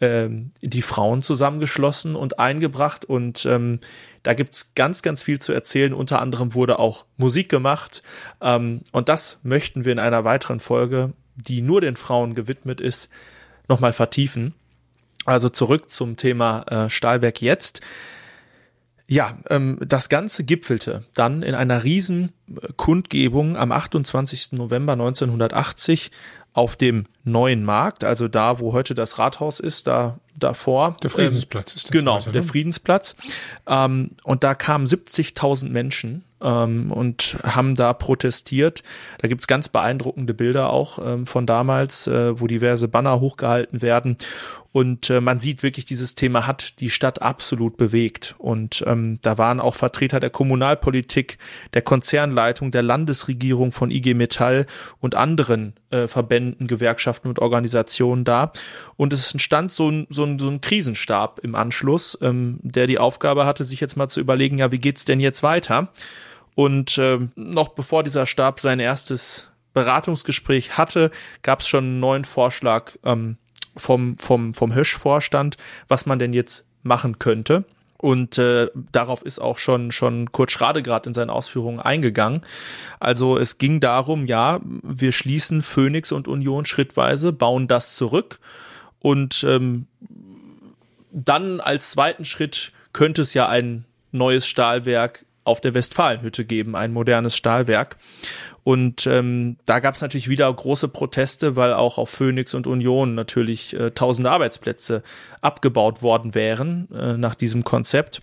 [0.00, 3.80] ähm, die Frauen zusammengeschlossen und eingebracht und ähm,
[4.22, 5.94] da gibt's ganz, ganz viel zu erzählen.
[5.94, 8.02] Unter anderem wurde auch Musik gemacht
[8.40, 13.08] ähm, und das möchten wir in einer weiteren Folge, die nur den Frauen gewidmet ist,
[13.68, 14.54] nochmal vertiefen.
[15.24, 17.80] Also zurück zum Thema äh, Stahlwerk jetzt.
[19.06, 22.32] Ja, ähm, das Ganze gipfelte dann in einer riesen
[22.76, 24.52] Kundgebung am 28.
[24.52, 26.10] November 1980
[26.52, 30.94] auf dem neuen Markt, also da, wo heute das Rathaus ist, da davor.
[31.02, 31.90] Der Friedensplatz ähm, ist das.
[31.90, 32.32] Genau, weiter, ne?
[32.32, 33.16] der Friedensplatz.
[33.66, 38.82] Ähm, und da kamen 70.000 Menschen ähm, und haben da protestiert.
[39.18, 44.16] Da gibt's ganz beeindruckende Bilder auch ähm, von damals, äh, wo diverse Banner hochgehalten werden.
[44.70, 48.36] Und äh, man sieht wirklich, dieses Thema hat die Stadt absolut bewegt.
[48.38, 51.38] Und ähm, da waren auch Vertreter der Kommunalpolitik,
[51.74, 54.66] der Konzernleitung, der Landesregierung von IG Metall
[55.00, 58.52] und anderen äh, Verbänden, Gewerkschaften und Organisationen da.
[58.96, 62.98] Und es entstand so ein, so ein, so ein Krisenstab im Anschluss, ähm, der die
[62.98, 65.88] Aufgabe hatte, sich jetzt mal zu überlegen, ja, wie geht's denn jetzt weiter?
[66.54, 71.10] Und äh, noch bevor dieser Stab sein erstes Beratungsgespräch hatte,
[71.42, 73.36] gab es schon einen neuen Vorschlag ähm,
[73.76, 75.56] vom, vom, vom Hösch-Vorstand,
[75.86, 77.64] was man denn jetzt machen könnte.
[78.00, 82.42] Und äh, darauf ist auch schon schon Kurt Schrade gerade in seinen Ausführungen eingegangen.
[83.00, 88.38] Also es ging darum, ja, wir schließen Phoenix und Union schrittweise, bauen das zurück
[89.00, 89.86] und ähm,
[91.10, 96.92] dann als zweiten Schritt könnte es ja ein neues Stahlwerk auf der Westfalenhütte geben, ein
[96.92, 97.96] modernes Stahlwerk.
[98.64, 103.14] Und ähm, da gab es natürlich wieder große Proteste, weil auch auf Phoenix und Union
[103.14, 105.02] natürlich äh, tausende Arbeitsplätze
[105.40, 108.22] abgebaut worden wären äh, nach diesem Konzept.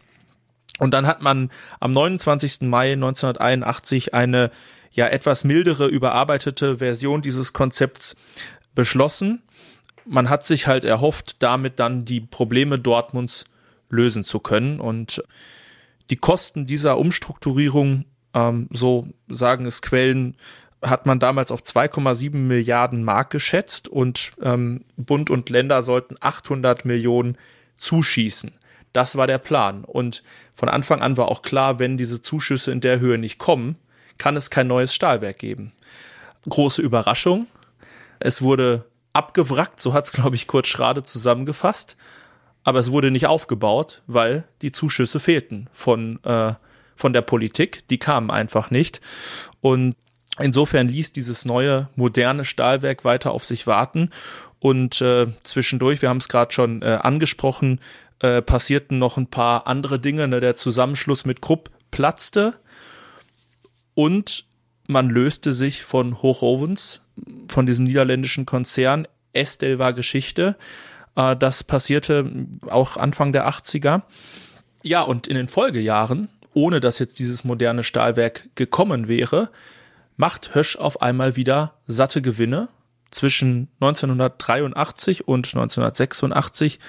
[0.79, 2.61] Und dann hat man am 29.
[2.61, 4.51] Mai 1981 eine
[4.91, 8.15] ja etwas mildere, überarbeitete Version dieses Konzepts
[8.75, 9.41] beschlossen.
[10.05, 13.45] Man hat sich halt erhofft, damit dann die Probleme Dortmunds
[13.89, 14.79] lösen zu können.
[14.79, 15.23] Und
[16.09, 20.35] die Kosten dieser Umstrukturierung ähm, so sagen es Quellen,
[20.81, 26.85] hat man damals auf 2,7 Milliarden Mark geschätzt und ähm, Bund und Länder sollten 800
[26.85, 27.37] Millionen
[27.77, 28.51] zuschießen.
[28.93, 29.83] Das war der Plan.
[29.83, 30.21] Und
[30.55, 33.77] von Anfang an war auch klar, wenn diese Zuschüsse in der Höhe nicht kommen,
[34.17, 35.71] kann es kein neues Stahlwerk geben.
[36.47, 37.47] Große Überraschung.
[38.19, 41.97] Es wurde abgewrackt, so hat es, glaube ich, Kurt Schrade zusammengefasst.
[42.65, 46.53] Aber es wurde nicht aufgebaut, weil die Zuschüsse fehlten von, äh,
[46.95, 47.87] von der Politik.
[47.89, 49.01] Die kamen einfach nicht.
[49.61, 49.95] Und
[50.39, 54.09] insofern ließ dieses neue, moderne Stahlwerk weiter auf sich warten.
[54.59, 57.79] Und äh, zwischendurch, wir haben es gerade schon äh, angesprochen,
[58.19, 60.27] äh, passierten noch ein paar andere Dinge.
[60.27, 60.41] Ne?
[60.41, 62.55] Der Zusammenschluss mit Krupp platzte
[63.93, 64.45] und
[64.87, 67.01] man löste sich von Hochowens,
[67.47, 69.07] von diesem niederländischen Konzern.
[69.33, 70.55] Estel war Geschichte.
[71.15, 72.29] Äh, das passierte
[72.67, 74.01] auch Anfang der 80er.
[74.83, 79.49] Ja, und in den Folgejahren, ohne dass jetzt dieses moderne Stahlwerk gekommen wäre,
[80.17, 82.69] macht Hösch auf einmal wieder satte Gewinne.
[83.11, 86.79] Zwischen 1983 und 1986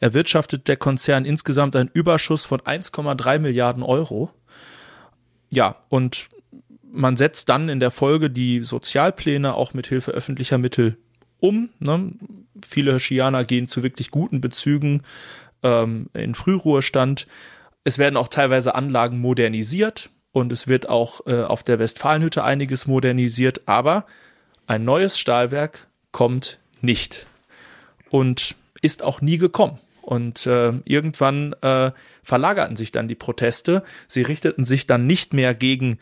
[0.00, 4.30] erwirtschaftet der Konzern insgesamt einen Überschuss von 1,3 Milliarden Euro.
[5.50, 6.28] Ja, und
[6.90, 10.96] man setzt dann in der Folge die Sozialpläne auch mit Hilfe öffentlicher Mittel
[11.40, 11.70] um.
[11.78, 12.12] Ne?
[12.66, 15.02] Viele Hirschianer gehen zu wirklich guten Bezügen
[15.62, 17.26] ähm, in Frühruhestand.
[17.84, 22.86] Es werden auch teilweise Anlagen modernisiert und es wird auch äh, auf der Westfalenhütte einiges
[22.86, 24.06] modernisiert, aber
[24.66, 27.26] ein neues Stahlwerk kommt nicht
[28.10, 29.78] und ist auch nie gekommen.
[30.02, 33.82] Und äh, irgendwann äh, verlagerten sich dann die Proteste.
[34.06, 35.98] Sie richteten sich dann nicht mehr gegen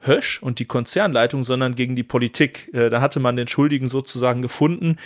[0.00, 2.70] Hösch und die Konzernleitung, sondern gegen die Politik.
[2.72, 4.96] Äh, da hatte man den Schuldigen sozusagen gefunden.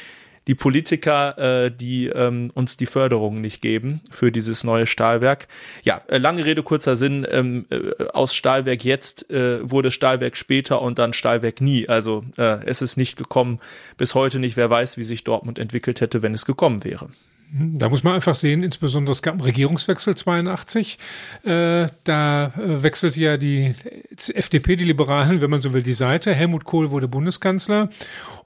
[0.48, 5.46] Die Politiker, äh, die ähm, uns die Förderung nicht geben für dieses neue Stahlwerk.
[5.84, 7.24] Ja, äh, lange Rede, kurzer Sinn.
[7.30, 11.88] Ähm, äh, aus Stahlwerk jetzt äh, wurde Stahlwerk später und dann Stahlwerk nie.
[11.88, 13.60] Also äh, es ist nicht gekommen,
[13.96, 14.56] bis heute nicht.
[14.56, 17.08] Wer weiß, wie sich Dortmund entwickelt hätte, wenn es gekommen wäre.
[17.54, 20.96] Da muss man einfach sehen, insbesondere es gab einen Regierungswechsel 82.
[21.44, 23.74] Äh, da äh, wechselte ja die
[24.16, 26.32] FDP, die Liberalen, wenn man so will, die Seite.
[26.32, 27.90] Helmut Kohl wurde Bundeskanzler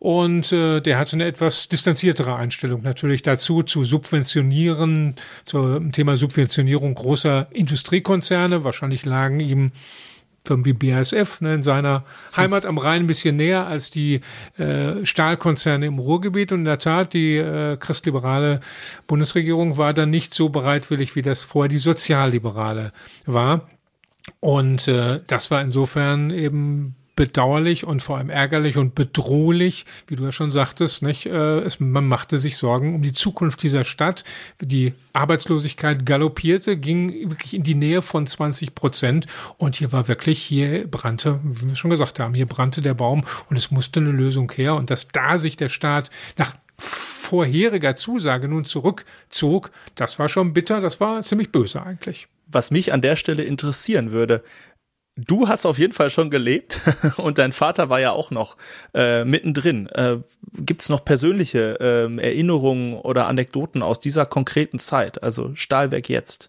[0.00, 6.94] und äh, der hatte eine etwas distanziertere Einstellung natürlich dazu, zu subventionieren, zum Thema Subventionierung
[6.94, 8.64] großer Industriekonzerne.
[8.64, 9.70] Wahrscheinlich lagen ihm
[10.46, 12.04] Firmen wie BASF ne, in seiner
[12.36, 14.20] Heimat am Rhein ein bisschen näher als die
[14.58, 16.52] äh, Stahlkonzerne im Ruhrgebiet.
[16.52, 18.60] Und in der Tat, die äh, christliberale
[19.06, 22.92] Bundesregierung war dann nicht so bereitwillig, wie das vorher die sozialliberale
[23.26, 23.68] war.
[24.40, 30.22] Und äh, das war insofern eben bedauerlich und vor allem ärgerlich und bedrohlich, wie du
[30.22, 31.26] ja schon sagtest, nicht?
[31.26, 34.22] Äh, es, man machte sich Sorgen um die Zukunft dieser Stadt.
[34.60, 40.40] Die Arbeitslosigkeit galoppierte, ging wirklich in die Nähe von 20 Prozent und hier war wirklich,
[40.40, 44.12] hier brannte, wie wir schon gesagt haben, hier brannte der Baum und es musste eine
[44.12, 50.28] Lösung her und dass da sich der Staat nach vorheriger Zusage nun zurückzog, das war
[50.28, 52.28] schon bitter, das war ziemlich böse eigentlich.
[52.46, 54.44] Was mich an der Stelle interessieren würde,
[55.16, 56.80] du hast auf jeden Fall schon gelebt
[57.16, 58.56] und dein Vater war ja auch noch
[58.94, 59.86] äh, mittendrin.
[59.88, 60.18] Äh,
[60.58, 66.48] Gibt es noch persönliche äh, Erinnerungen oder Anekdoten aus dieser konkreten Zeit, also Stahlwerk jetzt?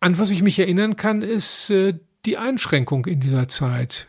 [0.00, 1.94] An was ich mich erinnern kann, ist äh,
[2.26, 4.06] die Einschränkung in dieser Zeit.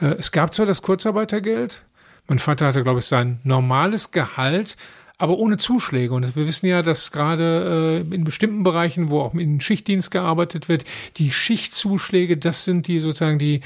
[0.00, 1.84] Äh, es gab zwar das Kurzarbeitergeld,
[2.28, 4.76] mein Vater hatte, glaube ich, sein normales Gehalt,
[5.22, 6.14] aber ohne Zuschläge.
[6.14, 10.68] Und wir wissen ja, dass gerade äh, in bestimmten Bereichen, wo auch in Schichtdienst gearbeitet
[10.68, 10.84] wird,
[11.16, 13.60] die Schichtzuschläge, das sind die sozusagen die,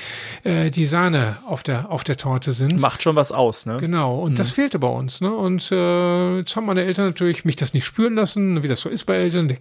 [0.44, 2.78] äh, die Sahne auf der, auf der Torte sind.
[2.78, 3.78] Macht schon was aus, ne?
[3.80, 4.20] Genau.
[4.20, 4.36] Und mhm.
[4.36, 5.32] das fehlte bei uns, ne?
[5.32, 8.90] Und äh, jetzt haben meine Eltern natürlich mich das nicht spüren lassen, wie das so
[8.90, 9.48] ist bei Eltern.
[9.48, 9.56] Die,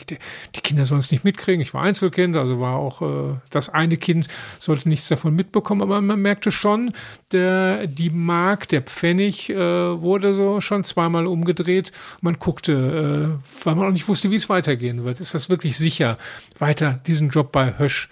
[0.53, 1.61] die Kinder sollen es nicht mitkriegen.
[1.61, 4.27] Ich war Einzelkind, also war auch äh, das eine Kind
[4.59, 6.91] sollte nichts davon mitbekommen, aber man merkte schon,
[7.31, 11.91] der, die Mark, der Pfennig äh, wurde so schon zweimal umgedreht geht.
[12.21, 15.19] Man guckte, äh, weil man auch nicht wusste, wie es weitergehen wird.
[15.19, 16.17] Ist das wirklich sicher,
[16.57, 18.09] weiter diesen Job bei Hösch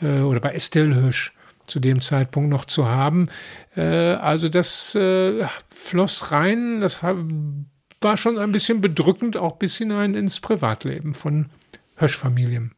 [0.00, 1.32] äh, oder bei Estelle Hösch
[1.66, 3.28] zu dem Zeitpunkt noch zu haben?
[3.76, 5.44] Äh, also das äh,
[5.74, 11.46] floss rein, das war schon ein bisschen bedrückend, auch bis hinein ins Privatleben von
[11.96, 12.72] Hösch-Familien.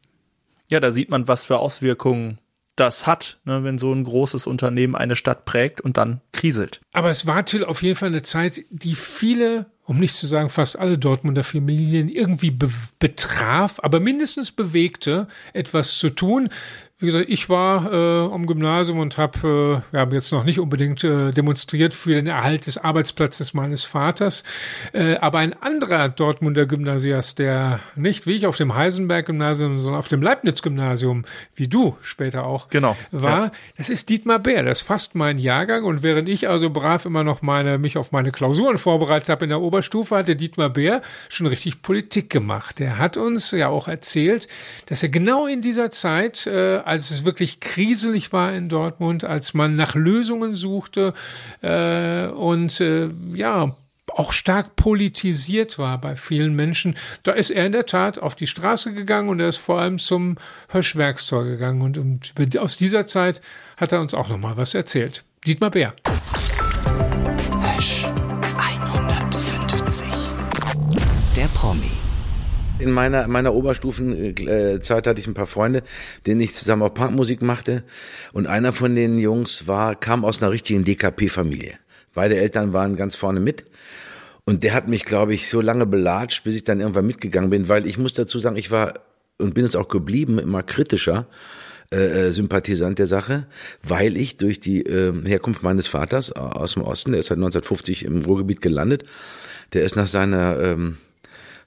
[0.69, 2.39] Ja, da sieht man, was für Auswirkungen
[2.77, 6.79] das hat, ne, wenn so ein großes Unternehmen eine Stadt prägt und dann kriselt.
[6.93, 10.49] Aber es war Till auf jeden Fall eine Zeit, die viele um nicht zu sagen
[10.49, 12.69] fast alle Dortmunder Familien irgendwie be
[12.99, 16.49] betraf, aber mindestens bewegte, etwas zu tun.
[16.99, 21.03] Wie gesagt, ich war äh, am Gymnasium und habe äh, ja, jetzt noch nicht unbedingt
[21.03, 24.43] äh, demonstriert für den Erhalt des Arbeitsplatzes meines Vaters,
[24.93, 30.07] äh, aber ein anderer Dortmunder Gymnasiast, der nicht wie ich auf dem Heisenberg-Gymnasium, sondern auf
[30.07, 33.51] dem Leibniz-Gymnasium, wie du später auch, genau, war, ja.
[33.77, 37.23] das ist Dietmar Bär, das ist fast mein Jahrgang und während ich also brav immer
[37.23, 41.45] noch meine, mich auf meine Klausuren vorbereitet habe in der Oberstufe, hatte Dietmar Bär schon
[41.45, 42.81] richtig Politik gemacht.
[42.81, 44.47] Er hat uns ja auch erzählt,
[44.87, 49.53] dass er genau in dieser Zeit äh, als es wirklich kriselig war in Dortmund, als
[49.53, 51.13] man nach Lösungen suchte
[51.61, 53.75] äh, und äh, ja,
[54.07, 56.95] auch stark politisiert war bei vielen Menschen.
[57.23, 59.99] Da ist er in der Tat auf die Straße gegangen und er ist vor allem
[59.99, 60.37] zum
[60.69, 61.81] Höschwerkstor gegangen.
[61.81, 63.41] Und, und aus dieser Zeit
[63.75, 65.23] hat er uns auch noch mal was erzählt.
[65.45, 65.93] Dietmar Bär.
[67.75, 68.05] Hösch
[68.57, 70.05] 150.
[71.35, 72.06] Der Promi.
[72.79, 75.81] In meiner, meiner Oberstufenzeit hatte ich ein paar Freunde,
[76.27, 77.83] denen ich zusammen auch Punkmusik machte.
[78.33, 81.73] Und einer von den Jungs war, kam aus einer richtigen DKP-Familie.
[82.13, 83.65] Beide Eltern waren ganz vorne mit.
[84.45, 87.67] Und der hat mich, glaube ich, so lange belatscht, bis ich dann irgendwann mitgegangen bin,
[87.67, 88.93] weil ich muss dazu sagen, ich war
[89.39, 91.27] und bin es auch geblieben, immer kritischer
[91.89, 93.47] äh, Sympathisant der Sache,
[93.83, 98.05] weil ich durch die äh, Herkunft meines Vaters aus dem Osten, der ist seit 1950
[98.05, 99.03] im Ruhrgebiet gelandet,
[99.73, 100.97] der ist nach seiner ähm,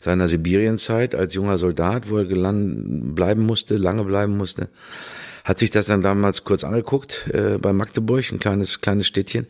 [0.01, 4.69] seiner Sibirienzeit als junger Soldat, wo er gelandet bleiben musste, lange bleiben musste,
[5.45, 9.47] hat sich das dann damals kurz angeguckt äh, bei Magdeburg, ein kleines kleines Städtchen,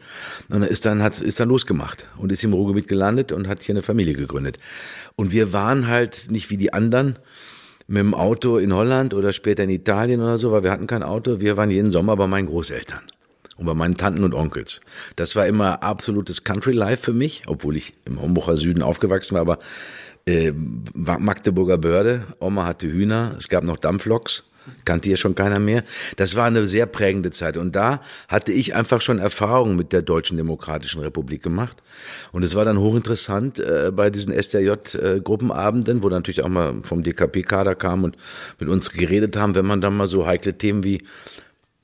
[0.49, 3.75] und ist dann hat ist dann losgemacht und ist im Ruhrgebiet gelandet und hat hier
[3.75, 4.59] eine Familie gegründet.
[5.17, 7.19] Und wir waren halt nicht wie die anderen
[7.87, 11.03] mit dem Auto in Holland oder später in Italien oder so, weil wir hatten kein
[11.03, 11.41] Auto.
[11.41, 13.01] Wir waren jeden Sommer bei meinen Großeltern
[13.57, 14.81] und bei meinen Tanten und Onkels.
[15.17, 19.43] Das war immer absolutes Country Life für mich, obwohl ich im Homburger Süden aufgewachsen war,
[19.43, 19.59] aber
[20.31, 20.53] äh,
[20.95, 24.45] Magdeburger Börde, Oma hatte Hühner, es gab noch Dampfloks
[24.85, 25.85] kannte hier schon keiner mehr.
[26.17, 27.57] Das war eine sehr prägende Zeit.
[27.57, 31.83] Und da hatte ich einfach schon Erfahrungen mit der Deutschen Demokratischen Republik gemacht.
[32.33, 37.75] Und es war dann hochinteressant äh, bei diesen SDJ-Gruppenabenden, wo natürlich auch mal vom DKP-Kader
[37.75, 38.17] kam und
[38.59, 41.03] mit uns geredet haben, wenn man dann mal so heikle Themen wie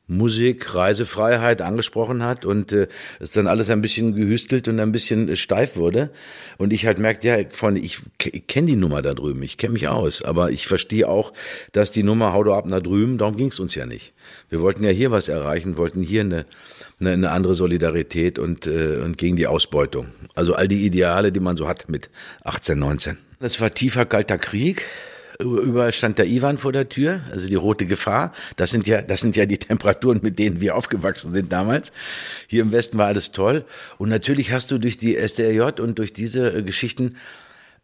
[0.09, 2.87] Musik, Reisefreiheit angesprochen hat und äh,
[3.19, 6.11] es dann alles ein bisschen gehüstelt und ein bisschen äh, steif wurde.
[6.59, 9.73] Und ich halt merkte, ja, Freunde, ich, ich kenne die Nummer da drüben, ich kenne
[9.73, 11.33] mich aus, aber ich verstehe auch,
[11.73, 14.13] dass die Nummer Hau du ab nach drüben, darum ging es uns ja nicht.
[14.49, 16.47] Wir wollten ja hier was erreichen, wollten hier eine,
[17.01, 20.07] eine, eine andere Solidarität und, äh, und gegen die Ausbeutung.
[20.37, 22.11] Also all die Ideale, die man so hat mit
[22.45, 23.17] 18, 19.
[23.41, 24.87] Das war tiefer kalter Krieg.
[25.39, 28.33] Überall stand der Ivan vor der Tür, also die rote Gefahr.
[28.57, 31.93] Das sind ja, das sind ja die Temperaturen, mit denen wir aufgewachsen sind damals.
[32.47, 33.65] Hier im Westen war alles toll.
[33.99, 37.17] Und natürlich hast du durch die SDRJ und durch diese äh, Geschichten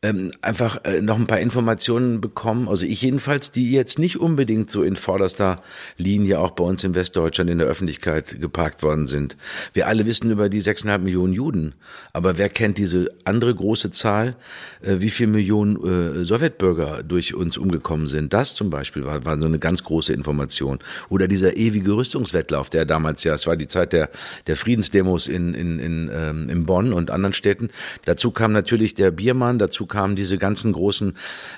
[0.02, 4.68] ähm, einfach äh, noch ein paar Informationen bekommen, also ich jedenfalls, die jetzt nicht unbedingt
[4.68, 5.62] so in vorderster
[5.96, 9.36] Linie auch bei uns in Westdeutschland in der Öffentlichkeit geparkt worden sind.
[9.72, 11.74] Wir alle wissen über die sechseinhalb Millionen Juden,
[12.12, 14.34] aber wer kennt diese andere große Zahl,
[14.80, 18.32] äh, wie viel Millionen äh, Sowjetbürger durch uns umgekommen sind?
[18.32, 20.80] Das zum Beispiel war, war so eine ganz große Information.
[21.10, 24.10] Oder dieser ewige Rüstungswettlauf, der damals ja, es war die Zeit der,
[24.48, 27.70] der Friedensdemos in, in, in, ähm, in Bonn und anderen Städten.
[28.04, 31.16] Dazu kam natürlich der Biermann, dazu kamen diese ganzen großen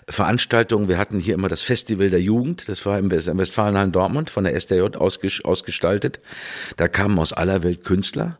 [0.09, 0.89] Veranstaltungen.
[0.89, 4.55] Wir hatten hier immer das Festival der Jugend, das war im Westfalenhallen Dortmund von der
[4.55, 6.19] SDJ ausgestaltet.
[6.77, 8.39] Da kamen aus aller Welt Künstler.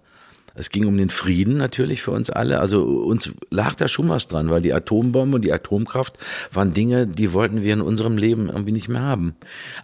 [0.57, 2.61] Es ging um den Frieden natürlich für uns alle.
[2.61, 6.17] Also uns lag da schon was dran, weil die Atombombe und die Atomkraft
[6.53, 9.35] waren Dinge, die wollten wir in unserem Leben irgendwie nicht mehr haben.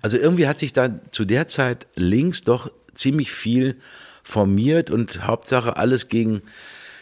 [0.03, 3.77] Also irgendwie hat sich da zu der Zeit links doch ziemlich viel
[4.23, 6.43] formiert und Hauptsache alles gegen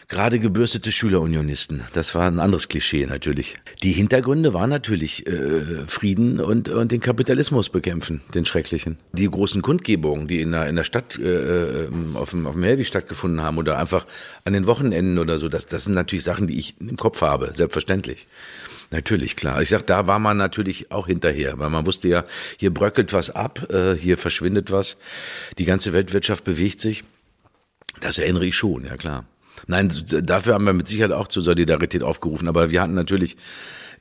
[0.09, 1.83] gerade gebürstete Schülerunionisten.
[1.93, 3.55] Das war ein anderes Klischee natürlich.
[3.83, 8.97] Die Hintergründe waren natürlich äh, Frieden und, und den Kapitalismus bekämpfen, den schrecklichen.
[9.13, 12.63] Die großen Kundgebungen, die in der, in der Stadt, äh, ähm, auf, dem, auf dem
[12.63, 14.07] Hellweg stattgefunden haben oder einfach
[14.45, 17.53] an den Wochenenden oder so, das, das sind natürlich Sachen, die ich im Kopf habe,
[17.55, 18.25] selbstverständlich.
[18.91, 19.61] Natürlich, klar.
[19.61, 22.25] Ich sag, da war man natürlich auch hinterher, weil man wusste ja,
[22.57, 24.97] hier bröckelt was ab, äh, hier verschwindet was,
[25.59, 27.03] die ganze Weltwirtschaft bewegt sich.
[28.01, 29.25] Das erinnere ich schon, ja klar.
[29.67, 29.89] Nein,
[30.23, 33.37] dafür haben wir mit Sicherheit auch zur Solidarität aufgerufen, aber wir hatten natürlich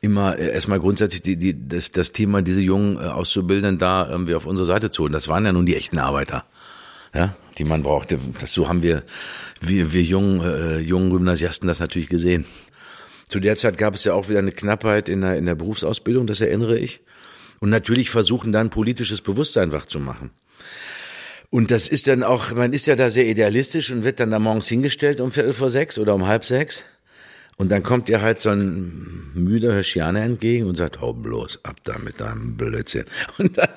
[0.00, 4.34] immer äh, erstmal grundsätzlich die, die, das, das Thema, diese jungen äh, Auszubildenden da irgendwie
[4.34, 5.12] auf unsere Seite zu holen.
[5.12, 6.44] Das waren ja nun die echten Arbeiter,
[7.14, 8.18] ja, die man brauchte.
[8.40, 9.02] Das, so haben wir,
[9.60, 12.44] wir, wir jungen, äh, jungen Gymnasiasten das natürlich gesehen.
[13.28, 16.26] Zu der Zeit gab es ja auch wieder eine Knappheit in der, in der Berufsausbildung,
[16.26, 17.00] das erinnere ich.
[17.60, 20.30] Und natürlich versuchen dann politisches Bewusstsein wach zu machen.
[21.50, 24.38] Und das ist dann auch, man ist ja da sehr idealistisch und wird dann da
[24.38, 26.84] morgens hingestellt um Viertel vor sechs oder um halb sechs.
[27.56, 31.76] Und dann kommt dir halt so ein müder Hirschianer entgegen und sagt, hau bloß ab
[31.84, 33.04] da mit deinem Blödsinn.
[33.38, 33.68] Und dann,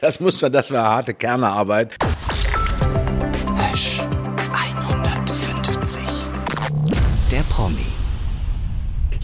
[0.00, 1.96] das muss man, das war harte Kernearbeit.
[3.70, 4.00] Hösch
[4.54, 6.00] 150.
[7.30, 7.95] Der Promi.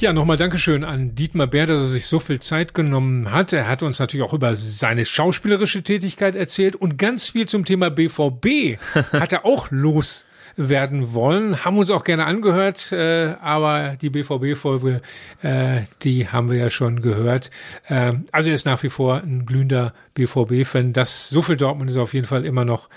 [0.03, 3.53] Ja, nochmal Dankeschön an Dietmar Bär, dass er sich so viel Zeit genommen hat.
[3.53, 7.89] Er hat uns natürlich auch über seine schauspielerische Tätigkeit erzählt und ganz viel zum Thema
[7.89, 8.81] BVB
[9.13, 11.65] hat er auch loswerden wollen.
[11.65, 15.03] Haben uns auch gerne angehört, äh, aber die BVB-Folge,
[15.41, 17.53] äh, die haben wir ja schon gehört.
[17.87, 20.93] Äh, also er ist nach wie vor ein glühender BVB-Fan.
[20.93, 22.89] Das so viel Dortmund ist auf jeden Fall immer noch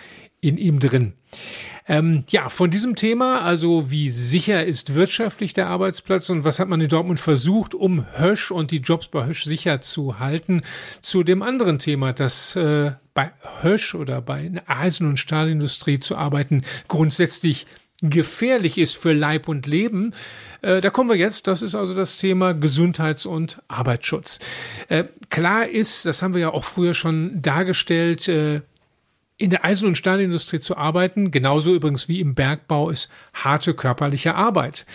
[0.41, 1.13] in ihm drin.
[1.88, 6.67] Ähm, ja, von diesem Thema, also wie sicher ist wirtschaftlich der Arbeitsplatz und was hat
[6.67, 10.63] man in Dortmund versucht, um Hösch und die Jobs bei Hösch sicher zu halten,
[11.01, 13.31] zu dem anderen Thema, das äh, bei
[13.61, 17.67] Hösch oder bei Eisen- und Stahlindustrie zu arbeiten grundsätzlich
[18.01, 20.13] gefährlich ist für Leib und Leben.
[20.61, 24.39] Äh, da kommen wir jetzt, das ist also das Thema Gesundheits- und Arbeitsschutz.
[24.89, 28.61] Äh, klar ist, das haben wir ja auch früher schon dargestellt, äh,
[29.38, 34.36] in der Eisen- und Stahlindustrie zu arbeiten, genauso übrigens wie im Bergbau, ist harte körperliche
[34.36, 34.86] Arbeit.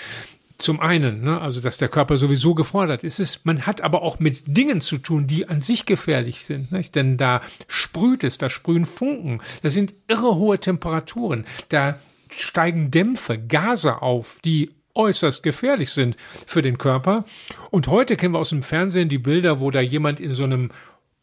[0.57, 4.19] Zum einen, ne, also dass der Körper sowieso gefordert ist, ist, man hat aber auch
[4.19, 6.71] mit Dingen zu tun, die an sich gefährlich sind.
[6.71, 6.95] Nicht?
[6.95, 11.99] Denn da sprüht es, da sprühen Funken, da sind irre hohe Temperaturen, da
[12.31, 16.17] steigen Dämpfe, Gase auf, die äußerst gefährlich sind
[16.47, 17.25] für den Körper.
[17.71, 20.71] Und heute kennen wir aus dem Fernsehen die Bilder, wo da jemand in so einem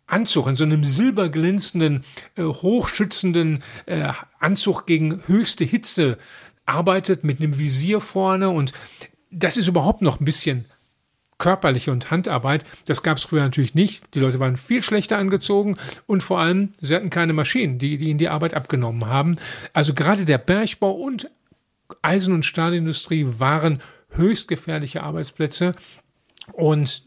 [0.08, 2.04] Anzug, in so einem silberglänzenden,
[2.36, 6.18] äh, hochschützenden äh, Anzug gegen höchste Hitze
[6.66, 8.74] arbeitet mit einem Visier vorne und
[9.32, 10.66] das ist überhaupt noch ein bisschen
[11.38, 12.64] körperliche und Handarbeit.
[12.86, 14.04] Das gab es früher natürlich nicht.
[14.16, 15.78] Die Leute waren viel schlechter angezogen
[16.08, 19.38] und vor allem, sie hatten keine Maschinen, die, die ihnen die Arbeit abgenommen haben.
[19.74, 21.30] Also gerade der Bergbau und
[22.02, 25.76] Eisen- und Stahlindustrie waren höchst gefährliche Arbeitsplätze
[26.54, 27.04] und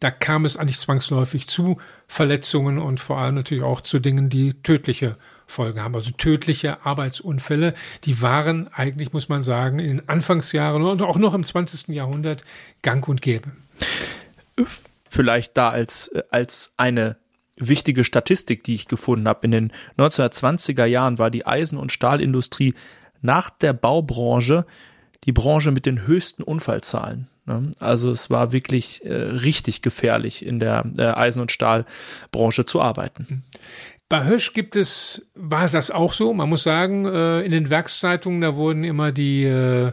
[0.00, 1.78] da kam es eigentlich zwangsläufig zu
[2.08, 5.94] Verletzungen und vor allem natürlich auch zu Dingen, die tödliche Folgen haben.
[5.94, 7.74] Also tödliche Arbeitsunfälle,
[8.04, 11.88] die waren eigentlich, muss man sagen, in den Anfangsjahren und auch noch im 20.
[11.88, 12.44] Jahrhundert
[12.82, 13.52] gang und gäbe.
[15.08, 17.18] Vielleicht da als, als eine
[17.56, 19.44] wichtige Statistik, die ich gefunden habe.
[19.44, 22.74] In den 1920er Jahren war die Eisen- und Stahlindustrie
[23.20, 24.64] nach der Baubranche
[25.24, 27.28] die Branche mit den höchsten Unfallzahlen.
[27.50, 27.72] Ne?
[27.80, 33.42] Also es war wirklich äh, richtig gefährlich in der äh, Eisen- und Stahlbranche zu arbeiten.
[34.08, 36.32] Bei Hösch gibt es, war das auch so?
[36.32, 39.92] Man muss sagen, äh, in den Werkszeitungen, da wurden immer die äh,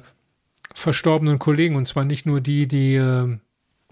[0.74, 3.38] verstorbenen Kollegen, und zwar nicht nur die, die äh,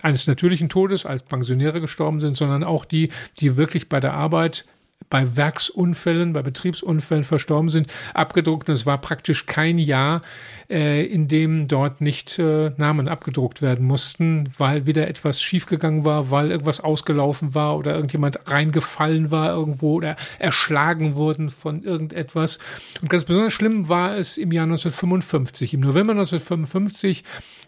[0.02, 3.10] eines natürlichen Todes als Pensionäre gestorben sind, sondern auch die,
[3.40, 4.66] die wirklich bei der Arbeit
[5.10, 8.70] bei Werksunfällen, bei Betriebsunfällen verstorben sind, abgedruckt.
[8.70, 10.22] Und es war praktisch kein Jahr,
[10.70, 16.32] äh, in dem dort nicht äh, Namen abgedruckt werden mussten, weil wieder etwas schiefgegangen war,
[16.32, 22.60] weil irgendwas ausgelaufen war oder irgendjemand reingefallen war irgendwo oder erschlagen wurden von irgendetwas.
[23.02, 25.74] Und ganz besonders schlimm war es im Jahr 1955.
[25.74, 27.24] Im November 1955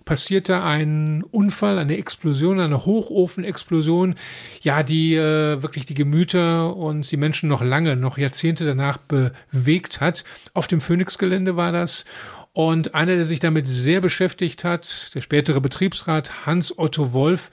[0.08, 4.16] passierte ein Unfall, eine Explosion, eine Hochofenexplosion,
[4.62, 10.02] ja, die äh, wirklich die Gemüter und die Menschen noch lange, noch Jahrzehnte danach bewegt
[10.02, 10.24] hat.
[10.56, 12.06] Auf dem Phoenix-Gelände war das.
[12.54, 17.52] Und einer, der sich damit sehr beschäftigt hat, der spätere Betriebsrat Hans Otto Wolf,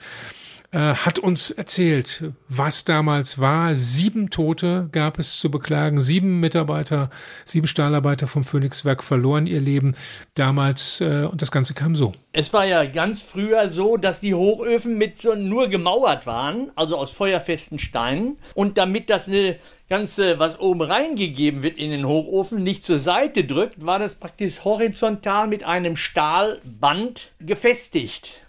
[0.79, 3.75] hat uns erzählt, was damals war.
[3.75, 6.01] Sieben Tote gab es zu beklagen.
[6.01, 7.09] Sieben Mitarbeiter,
[7.45, 9.95] sieben Stahlarbeiter vom Phoenixwerk verloren ihr Leben
[10.33, 11.01] damals.
[11.01, 12.13] Äh, und das Ganze kam so.
[12.33, 16.97] Es war ja ganz früher so, dass die Hochöfen mit so nur gemauert waren, also
[16.97, 18.37] aus feuerfesten Steinen.
[18.53, 19.57] Und damit das eine
[19.87, 24.63] ganze, was oben reingegeben wird in den Hochofen, nicht zur Seite drückt, war das praktisch
[24.63, 28.44] horizontal mit einem Stahlband gefestigt.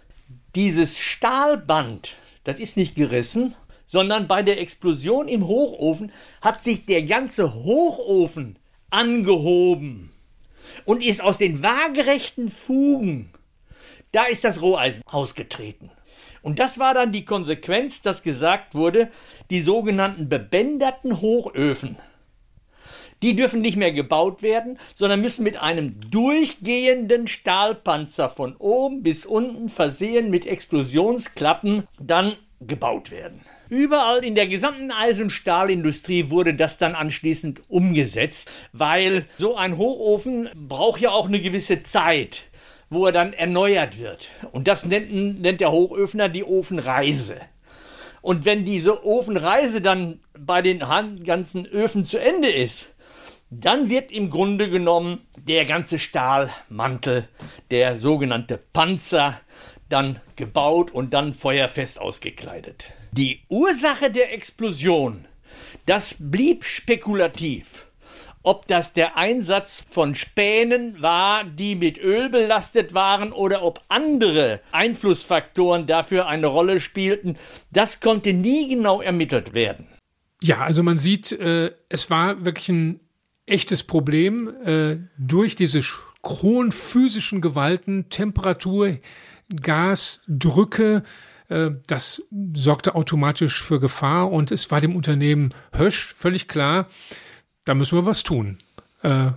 [0.55, 7.03] Dieses Stahlband, das ist nicht gerissen, sondern bei der Explosion im Hochofen hat sich der
[7.03, 8.57] ganze Hochofen
[8.89, 10.11] angehoben
[10.85, 13.31] und ist aus den waagerechten Fugen,
[14.11, 15.91] da ist das Roheisen ausgetreten.
[16.41, 19.11] Und das war dann die Konsequenz, dass gesagt wurde,
[19.49, 21.97] die sogenannten bebänderten Hochöfen,
[23.21, 29.25] die dürfen nicht mehr gebaut werden, sondern müssen mit einem durchgehenden Stahlpanzer von oben bis
[29.25, 33.41] unten versehen mit Explosionsklappen dann gebaut werden.
[33.69, 39.77] Überall in der gesamten Eisen- und Stahlindustrie wurde das dann anschließend umgesetzt, weil so ein
[39.77, 42.43] Hochofen braucht ja auch eine gewisse Zeit,
[42.89, 44.29] wo er dann erneuert wird.
[44.51, 47.35] Und das nennt, nennt der Hochöfner die Ofenreise.
[48.21, 52.89] Und wenn diese Ofenreise dann bei den ganzen Öfen zu Ende ist,
[53.49, 57.27] dann wird im Grunde genommen der ganze Stahlmantel,
[57.71, 59.39] der sogenannte Panzer,
[59.89, 62.85] dann gebaut und dann feuerfest ausgekleidet.
[63.13, 65.25] Die Ursache der Explosion,
[65.85, 67.85] das blieb spekulativ.
[68.43, 74.61] Ob das der Einsatz von Spänen war, die mit Öl belastet waren, oder ob andere
[74.71, 77.37] Einflussfaktoren dafür eine Rolle spielten,
[77.71, 79.87] das konnte nie genau ermittelt werden.
[80.41, 82.99] Ja, also man sieht, äh, es war wirklich ein
[83.47, 85.81] echtes Problem äh, durch diese
[86.25, 88.97] hohen physischen Gewalten, Temperatur,
[89.61, 91.03] Gas, Drücke.
[91.49, 92.21] Äh, das
[92.53, 96.87] sorgte automatisch für Gefahr und es war dem Unternehmen Hösch völlig klar,
[97.65, 98.59] da müssen wir was tun.
[99.01, 99.31] Äh,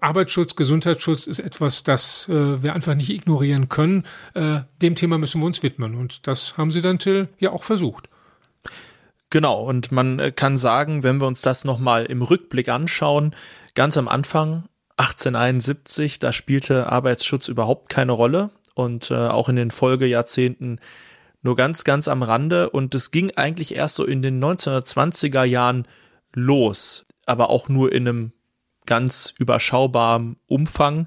[0.00, 4.04] Arbeitsschutz, Gesundheitsschutz ist etwas, das äh, wir einfach nicht ignorieren können.
[4.34, 5.94] Äh, dem Thema müssen wir uns widmen.
[5.94, 8.09] Und das haben Sie dann, Till, ja auch versucht.
[9.30, 13.34] Genau, und man äh, kann sagen, wenn wir uns das nochmal im Rückblick anschauen,
[13.74, 14.64] ganz am Anfang,
[14.96, 20.80] 1871, da spielte Arbeitsschutz überhaupt keine Rolle und äh, auch in den Folgejahrzehnten
[21.42, 22.68] nur ganz, ganz am Rande.
[22.68, 25.86] Und es ging eigentlich erst so in den 1920er Jahren
[26.34, 28.32] los, aber auch nur in einem
[28.84, 31.06] ganz überschaubaren Umfang.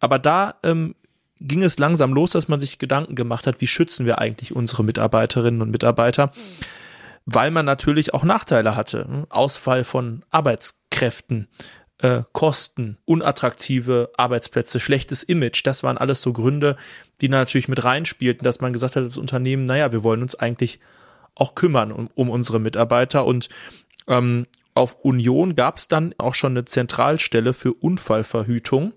[0.00, 0.94] Aber da ähm,
[1.40, 4.84] ging es langsam los, dass man sich Gedanken gemacht hat, wie schützen wir eigentlich unsere
[4.84, 6.28] Mitarbeiterinnen und Mitarbeiter.
[6.28, 6.85] Mhm
[7.26, 9.04] weil man natürlich auch Nachteile hatte.
[9.06, 9.26] Hm?
[9.28, 11.48] Ausfall von Arbeitskräften,
[11.98, 16.76] äh, Kosten, unattraktive Arbeitsplätze, schlechtes Image, das waren alles so Gründe,
[17.20, 20.80] die natürlich mit reinspielten, dass man gesagt hat, das Unternehmen, naja, wir wollen uns eigentlich
[21.34, 23.48] auch kümmern um, um unsere Mitarbeiter und
[24.06, 28.92] ähm, auf Union gab es dann auch schon eine Zentralstelle für Unfallverhütung.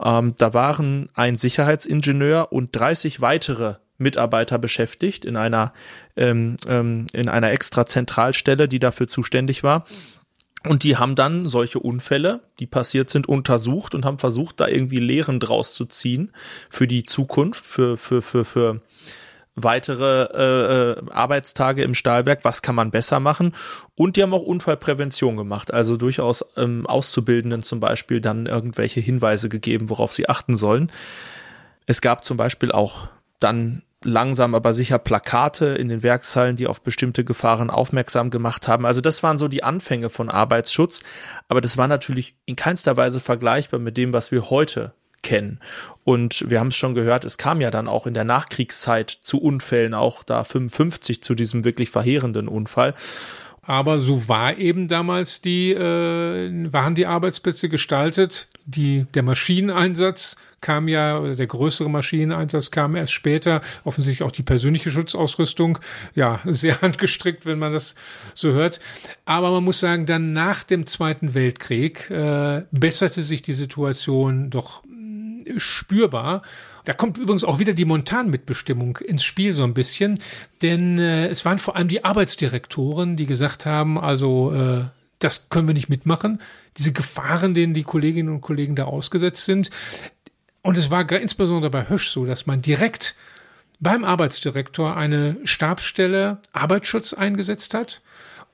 [0.00, 5.72] Ähm, da waren ein Sicherheitsingenieur und 30 weitere Mitarbeiter beschäftigt in einer
[6.16, 9.84] ähm, ähm, in einer extra Zentralstelle, die dafür zuständig war.
[10.64, 14.96] Und die haben dann solche Unfälle, die passiert sind, untersucht und haben versucht, da irgendwie
[14.96, 16.32] Lehren draus zu ziehen
[16.68, 18.80] für die Zukunft, für, für, für, für
[19.62, 23.54] weitere äh, äh, Arbeitstage im Stahlwerk, was kann man besser machen.
[23.94, 29.48] Und die haben auch Unfallprävention gemacht, also durchaus ähm, Auszubildenden zum Beispiel dann irgendwelche Hinweise
[29.48, 30.90] gegeben, worauf sie achten sollen.
[31.86, 33.08] Es gab zum Beispiel auch
[33.40, 38.86] dann langsam aber sicher Plakate in den Werkshallen, die auf bestimmte Gefahren aufmerksam gemacht haben.
[38.86, 41.02] Also das waren so die Anfänge von Arbeitsschutz,
[41.48, 45.58] aber das war natürlich in keinster Weise vergleichbar mit dem, was wir heute kennen.
[46.04, 49.40] Und wir haben es schon gehört, es kam ja dann auch in der Nachkriegszeit zu
[49.40, 52.94] Unfällen, auch da 55 zu diesem wirklich verheerenden Unfall.
[53.62, 58.48] Aber so war eben damals die, äh, waren die Arbeitsplätze gestaltet.
[58.70, 63.62] Die, der Maschineneinsatz kam ja, oder der größere Maschineneinsatz kam erst später.
[63.84, 65.78] Offensichtlich auch die persönliche Schutzausrüstung.
[66.14, 67.94] Ja, sehr handgestrickt, wenn man das
[68.34, 68.78] so hört.
[69.24, 74.82] Aber man muss sagen, dann nach dem Zweiten Weltkrieg äh, besserte sich die Situation doch
[74.84, 76.42] mh, spürbar.
[76.84, 80.18] Da kommt übrigens auch wieder die Montanmitbestimmung ins Spiel so ein bisschen,
[80.60, 84.84] denn äh, es waren vor allem die Arbeitsdirektoren, die gesagt haben, also äh,
[85.18, 86.40] das können wir nicht mitmachen.
[86.76, 89.70] Diese Gefahren, denen die Kolleginnen und Kollegen da ausgesetzt sind.
[90.62, 93.14] Und es war insbesondere bei Hösch so, dass man direkt
[93.80, 98.00] beim Arbeitsdirektor eine Stabsstelle Arbeitsschutz eingesetzt hat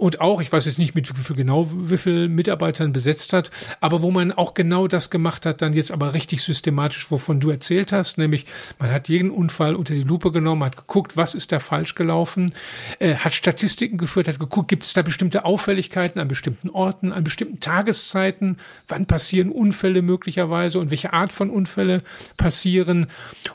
[0.05, 3.50] und auch, ich weiß jetzt nicht mit wie genau wie viel Mitarbeitern besetzt hat,
[3.80, 7.48] aber wo man auch genau das gemacht hat, dann jetzt aber richtig systematisch, wovon du
[7.48, 8.44] erzählt hast, nämlich
[8.78, 12.52] man hat jeden Unfall unter die Lupe genommen, hat geguckt, was ist da falsch gelaufen,
[12.98, 17.24] äh, hat Statistiken geführt, hat geguckt, gibt es da bestimmte Auffälligkeiten an bestimmten Orten, an
[17.24, 22.02] bestimmten Tageszeiten, wann passieren Unfälle möglicherweise und welche Art von Unfälle
[22.36, 23.07] passieren.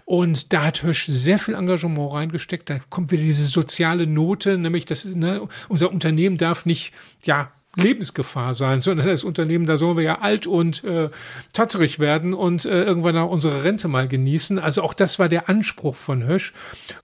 [0.06, 2.72] Und da hat Hirsch sehr viel Engagement reingesteckt.
[2.72, 8.56] Da kommt wieder diese soziale Note, nämlich das ne, unser Unternehmen darf nicht, ja, Lebensgefahr
[8.56, 11.10] sein, sondern das Unternehmen, da sollen wir ja alt und äh,
[11.54, 14.58] tatterig werden und äh, irgendwann auch unsere Rente mal genießen.
[14.58, 16.54] Also auch das war der Anspruch von Hösch.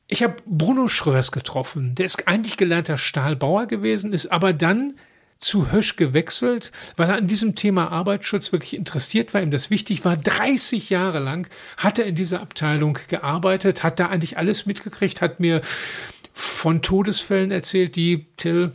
[0.07, 1.95] Ich habe Bruno Schröers getroffen.
[1.95, 4.95] Der ist eigentlich gelernter Stahlbauer gewesen, ist aber dann
[5.38, 10.03] zu Hösch gewechselt, weil er an diesem Thema Arbeitsschutz wirklich interessiert war, ihm das wichtig
[10.05, 10.17] war.
[10.17, 15.39] 30 Jahre lang hat er in dieser Abteilung gearbeitet, hat da eigentlich alles mitgekriegt, hat
[15.39, 15.61] mir
[16.33, 18.71] von Todesfällen erzählt, die Till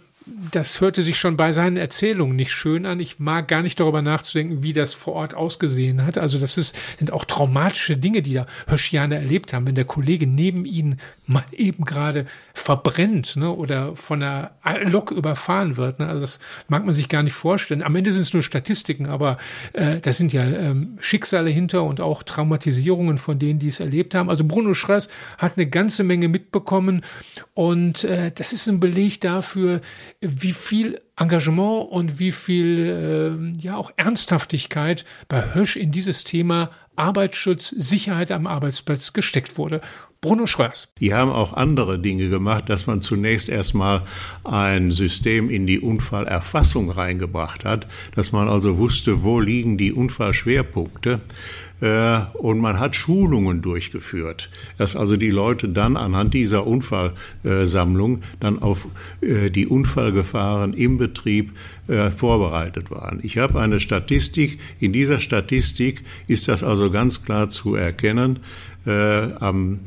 [0.50, 3.00] das hörte sich schon bei seinen Erzählungen nicht schön an.
[3.00, 6.18] Ich mag gar nicht darüber nachzudenken, wie das vor Ort ausgesehen hat.
[6.18, 10.26] Also das ist, sind auch traumatische Dinge, die da Höschianer erlebt haben, wenn der Kollege
[10.26, 11.00] neben ihnen
[11.30, 14.50] mal eben gerade verbrennt ne, oder von einer
[14.84, 16.00] Lok überfahren wird.
[16.00, 16.08] Ne.
[16.08, 17.82] Also das mag man sich gar nicht vorstellen.
[17.82, 19.38] Am Ende sind es nur Statistiken, aber
[19.72, 24.14] äh, das sind ja ähm, Schicksale hinter und auch Traumatisierungen von denen, die es erlebt
[24.14, 24.28] haben.
[24.28, 25.08] Also Bruno Schröss
[25.38, 27.02] hat eine ganze Menge mitbekommen
[27.54, 29.80] und äh, das ist ein Beleg dafür,
[30.20, 36.70] wie viel Engagement und wie viel äh, ja auch Ernsthaftigkeit bei Hösch in dieses Thema
[36.96, 39.80] Arbeitsschutz, Sicherheit am Arbeitsplatz gesteckt wurde.
[40.20, 40.88] Bruno Schröers.
[41.00, 44.02] Die haben auch andere Dinge gemacht, dass man zunächst erstmal
[44.44, 51.20] ein System in die Unfallerfassung reingebracht hat, dass man also wusste, wo liegen die Unfallschwerpunkte
[51.80, 58.86] und man hat Schulungen durchgeführt, dass also die Leute dann anhand dieser Unfallsammlung dann auf
[59.22, 61.52] äh, die Unfallgefahren im Betrieb
[61.88, 63.20] äh, vorbereitet waren.
[63.22, 64.58] Ich habe eine Statistik.
[64.78, 68.40] In dieser Statistik ist das also ganz klar zu erkennen.
[68.86, 69.80] Am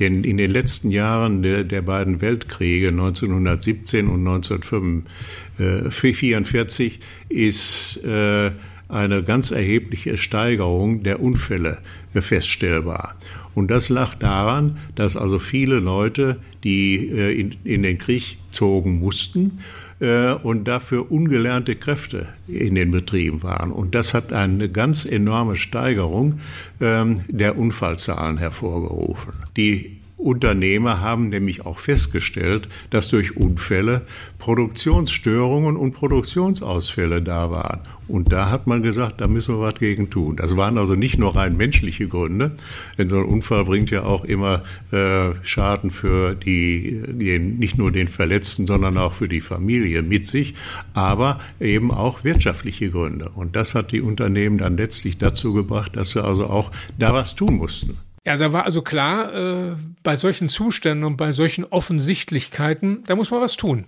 [0.00, 8.50] denn in den letzten Jahren der, der beiden Weltkriege 1917 und 1944 ist äh,
[8.92, 11.78] eine ganz erhebliche Steigerung der Unfälle
[12.12, 13.16] feststellbar.
[13.54, 19.58] Und das lag daran, dass also viele Leute, die in, in den Krieg zogen mussten,
[20.02, 23.70] äh, und dafür ungelernte Kräfte in den Betrieben waren.
[23.70, 26.40] Und das hat eine ganz enorme Steigerung
[26.80, 29.32] ähm, der Unfallzahlen hervorgerufen.
[29.56, 34.02] Die Unternehmer haben nämlich auch festgestellt, dass durch Unfälle
[34.38, 37.80] Produktionsstörungen und Produktionsausfälle da waren.
[38.12, 40.36] Und da hat man gesagt, da müssen wir was gegen tun.
[40.36, 42.50] Das waren also nicht nur rein menschliche Gründe,
[42.98, 47.90] denn so ein Unfall bringt ja auch immer äh, Schaden für die, den, nicht nur
[47.90, 50.52] den Verletzten, sondern auch für die Familie mit sich,
[50.92, 53.30] aber eben auch wirtschaftliche Gründe.
[53.34, 57.34] Und das hat die Unternehmen dann letztlich dazu gebracht, dass sie also auch da was
[57.34, 57.96] tun mussten.
[58.26, 63.30] Ja, da war also klar, äh, bei solchen Zuständen und bei solchen Offensichtlichkeiten, da muss
[63.30, 63.86] man was tun.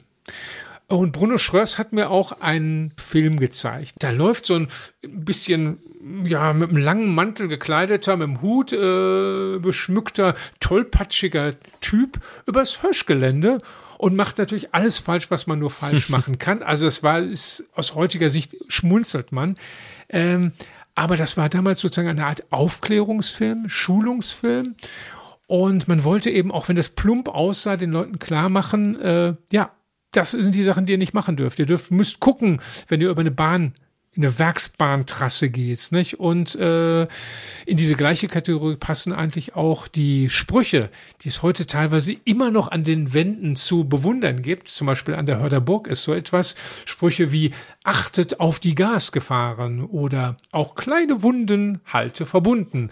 [0.86, 3.94] Und Bruno Schröers hat mir auch einen Film gezeigt.
[4.00, 4.68] Da läuft so ein
[5.02, 5.78] bisschen,
[6.24, 13.62] ja, mit einem langen Mantel gekleideter, mit einem Hut äh, beschmückter, tollpatschiger Typ übers Höschgelände
[13.96, 16.62] und macht natürlich alles falsch, was man nur falsch machen kann.
[16.62, 19.56] Also es war, ist, aus heutiger Sicht schmunzelt man.
[20.10, 20.52] Ähm,
[20.94, 24.74] aber das war damals sozusagen eine Art Aufklärungsfilm, Schulungsfilm.
[25.46, 29.70] Und man wollte eben, auch wenn das plump aussah, den Leuten klar machen, äh, ja,
[30.16, 31.58] das sind die Sachen, die ihr nicht machen dürft.
[31.58, 33.74] Ihr dürft, müsst gucken, wenn ihr über eine Bahn
[34.16, 36.20] in eine Werksbahntrasse geht, nicht?
[36.20, 37.02] Und äh,
[37.66, 40.88] in diese gleiche Kategorie passen eigentlich auch die Sprüche,
[41.22, 44.68] die es heute teilweise immer noch an den Wänden zu bewundern gibt.
[44.68, 46.54] Zum Beispiel an der Hörderburg ist so etwas.
[46.84, 47.52] Sprüche wie
[47.82, 52.90] achtet auf die Gasgefahren oder auch kleine Wunden halte verbunden.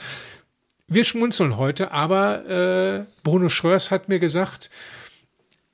[0.89, 4.71] Wir schmunzeln heute, aber äh, Bruno Schröers hat mir gesagt,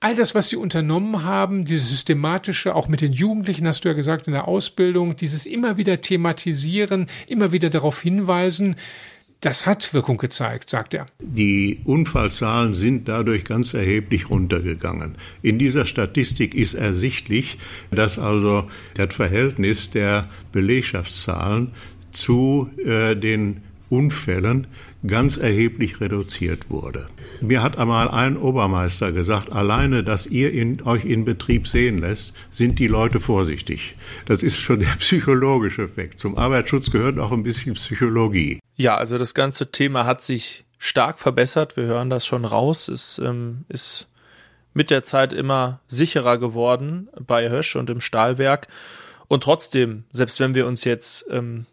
[0.00, 3.94] all das, was sie unternommen haben, dieses systematische, auch mit den Jugendlichen, hast du ja
[3.94, 8.76] gesagt, in der Ausbildung, dieses immer wieder thematisieren, immer wieder darauf hinweisen,
[9.40, 11.06] das hat Wirkung gezeigt, sagt er.
[11.20, 15.14] Die Unfallzahlen sind dadurch ganz erheblich runtergegangen.
[15.42, 17.58] In dieser Statistik ist ersichtlich,
[17.92, 21.70] dass also das Verhältnis der Belegschaftszahlen
[22.10, 23.58] zu äh, den
[23.90, 24.66] Unfällen
[25.06, 27.06] ganz erheblich reduziert wurde.
[27.40, 32.32] Mir hat einmal ein Obermeister gesagt, alleine, dass ihr in, euch in Betrieb sehen lässt,
[32.50, 33.96] sind die Leute vorsichtig.
[34.26, 36.18] Das ist schon der psychologische Effekt.
[36.18, 38.60] Zum Arbeitsschutz gehört auch ein bisschen Psychologie.
[38.76, 41.76] Ja, also das ganze Thema hat sich stark verbessert.
[41.76, 42.88] Wir hören das schon raus.
[42.88, 44.08] Es ähm, ist
[44.74, 48.68] mit der Zeit immer sicherer geworden bei Hösch und im Stahlwerk.
[49.26, 51.66] Und trotzdem, selbst wenn wir uns jetzt ähm,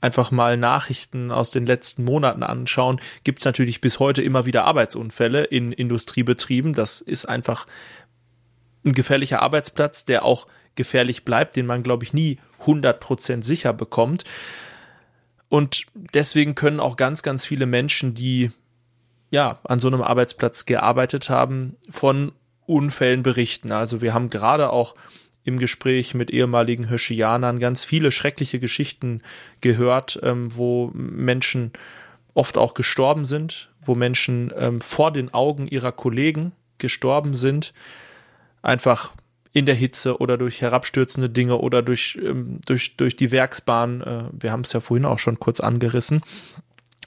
[0.00, 4.64] einfach mal Nachrichten aus den letzten Monaten anschauen, gibt es natürlich bis heute immer wieder
[4.64, 6.74] Arbeitsunfälle in Industriebetrieben.
[6.74, 7.66] Das ist einfach
[8.84, 14.24] ein gefährlicher Arbeitsplatz, der auch gefährlich bleibt, den man, glaube ich, nie 100% sicher bekommt.
[15.48, 18.50] Und deswegen können auch ganz, ganz viele Menschen, die
[19.30, 22.32] ja an so einem Arbeitsplatz gearbeitet haben, von
[22.66, 23.72] Unfällen berichten.
[23.72, 24.94] Also wir haben gerade auch
[25.46, 29.22] im Gespräch mit ehemaligen Höschianern ganz viele schreckliche Geschichten
[29.60, 31.72] gehört, ähm, wo Menschen
[32.34, 37.72] oft auch gestorben sind, wo Menschen ähm, vor den Augen ihrer Kollegen gestorben sind,
[38.60, 39.14] einfach
[39.52, 44.00] in der Hitze oder durch herabstürzende Dinge oder durch, ähm, durch, durch die Werksbahn.
[44.02, 46.22] Äh, wir haben es ja vorhin auch schon kurz angerissen.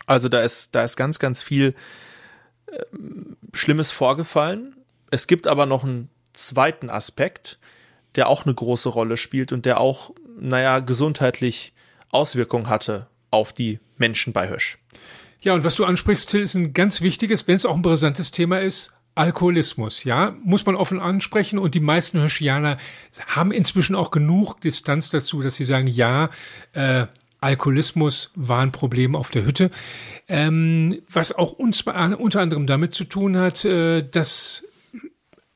[0.07, 1.75] Also da ist, da ist ganz, ganz viel
[2.67, 2.79] äh,
[3.53, 4.77] Schlimmes vorgefallen.
[5.11, 7.59] Es gibt aber noch einen zweiten Aspekt,
[8.16, 11.74] der auch eine große Rolle spielt und der auch, naja, gesundheitlich
[12.12, 14.78] Auswirkungen hatte auf die Menschen bei Hösch.
[15.41, 18.32] Ja, und was du ansprichst, Till, ist ein ganz wichtiges, wenn es auch ein brisantes
[18.32, 22.78] Thema ist, Alkoholismus, ja, muss man offen ansprechen und die meisten Höschianer
[23.28, 26.30] haben inzwischen auch genug Distanz dazu, dass sie sagen, ja,
[26.74, 27.05] äh,
[27.41, 29.72] Alkoholismus war ein Problem auf der Hütte,
[30.28, 34.64] ähm, was auch uns unter anderem damit zu tun hat, äh, dass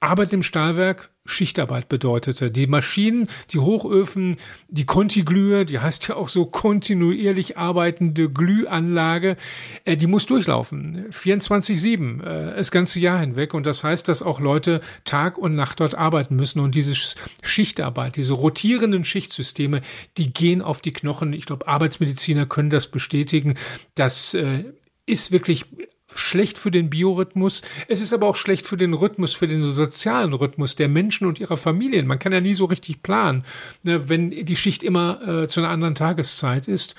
[0.03, 2.51] Arbeit im Stahlwerk Schichtarbeit bedeutete.
[2.51, 4.35] Die Maschinen, die Hochöfen,
[4.67, 9.37] die Kontiglühe, die heißt ja auch so kontinuierlich arbeitende Glühanlage,
[9.85, 11.09] äh, die muss durchlaufen.
[11.11, 13.53] 24-7, äh, das ganze Jahr hinweg.
[13.53, 16.59] Und das heißt, dass auch Leute Tag und Nacht dort arbeiten müssen.
[16.59, 16.93] Und diese
[17.41, 19.81] Schichtarbeit, diese rotierenden Schichtsysteme,
[20.17, 21.31] die gehen auf die Knochen.
[21.31, 23.55] Ich glaube, Arbeitsmediziner können das bestätigen.
[23.95, 24.65] Das äh,
[25.05, 25.65] ist wirklich
[26.15, 27.61] schlecht für den Biorhythmus.
[27.87, 31.39] Es ist aber auch schlecht für den Rhythmus, für den sozialen Rhythmus der Menschen und
[31.39, 32.07] ihrer Familien.
[32.07, 33.43] Man kann ja nie so richtig planen,
[33.83, 36.95] ne, wenn die Schicht immer äh, zu einer anderen Tageszeit ist.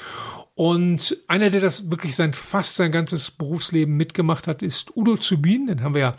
[0.55, 5.67] Und einer, der das wirklich sein, fast sein ganzes Berufsleben mitgemacht hat, ist Udo Zubin.
[5.67, 6.17] Den haben wir ja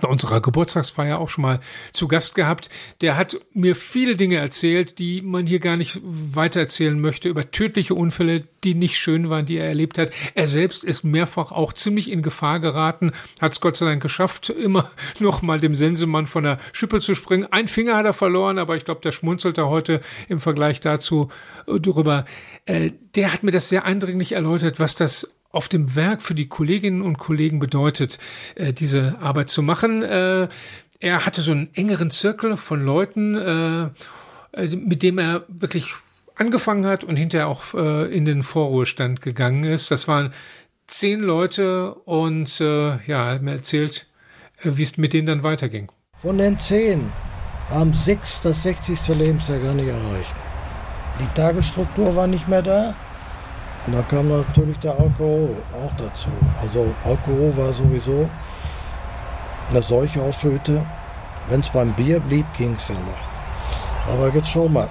[0.00, 1.60] bei unserer Geburtstagsfeier auch schon mal
[1.92, 2.68] zu Gast gehabt.
[3.00, 7.50] Der hat mir viele Dinge erzählt, die man hier gar nicht weiter erzählen möchte, über
[7.50, 10.10] tödliche Unfälle, die nicht schön waren, die er erlebt hat.
[10.34, 14.50] Er selbst ist mehrfach auch ziemlich in Gefahr geraten, hat es Gott sei Dank geschafft,
[14.62, 17.46] immer noch mal dem Sensemann von der Schippe zu springen.
[17.50, 21.30] Ein Finger hat er verloren, aber ich glaube, der schmunzelt er heute im Vergleich dazu
[21.66, 22.24] äh, drüber.
[22.66, 26.48] Äh, der hat mir das sehr eindringlich erläutert, was das auf dem Werk für die
[26.48, 28.18] Kolleginnen und Kollegen bedeutet,
[28.56, 30.02] äh, diese Arbeit zu machen.
[30.02, 30.48] Äh,
[30.98, 33.82] er hatte so einen engeren Zirkel von Leuten, äh,
[34.60, 35.92] äh mit dem er wirklich
[36.34, 39.90] angefangen hat und hinterher auch äh, in den Vorruhestand gegangen ist.
[39.90, 40.32] Das waren
[40.86, 44.06] zehn Leute und äh, ja, er hat mir erzählt,
[44.62, 45.90] wie es mit denen dann weiterging.
[46.20, 47.10] Von den zehn
[47.68, 49.08] haben sechs das 60.
[49.08, 50.34] Lebensjahr gar nicht erreicht.
[51.20, 52.94] Die Tagesstruktur war nicht mehr da.
[53.86, 56.28] Und da kam natürlich der Alkohol auch dazu.
[56.60, 58.28] Also Alkohol war sowieso
[59.70, 60.84] eine Seuche auf Hütte.
[61.48, 64.12] Wenn es beim Bier blieb, ging es ja noch.
[64.12, 64.88] Aber jetzt schon mal,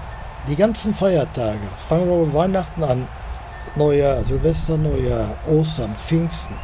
[0.48, 3.08] die ganzen Feiertage, fangen wir bei Weihnachten an,
[3.76, 6.56] Neujahr, Silvester, Neujahr, Ostern, Pfingsten,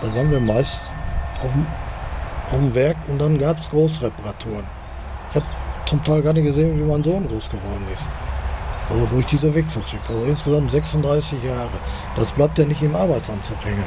[0.00, 0.78] da waren wir meist
[1.42, 1.66] auf dem,
[2.50, 4.64] auf dem Werk und dann gab es Großreparaturen.
[5.30, 5.46] Ich habe
[5.86, 8.06] zum Teil gar nicht gesehen, wie mein Sohn groß geworden ist.
[8.88, 10.02] So durch diese Wechselschicht.
[10.08, 11.68] Also insgesamt 36 Jahre.
[12.16, 13.84] Das bleibt ja nicht im Arbeitsanzug hängen.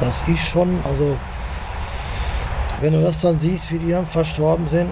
[0.00, 1.16] Das ist schon, also,
[2.80, 4.90] wenn du das dann siehst, wie die dann verstorben sind.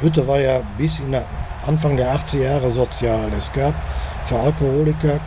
[0.00, 1.24] Hütte war ja bis in der
[1.66, 3.32] Anfang der 80er Jahre sozial.
[3.36, 3.74] Es gab
[4.22, 5.20] für Alkoholiker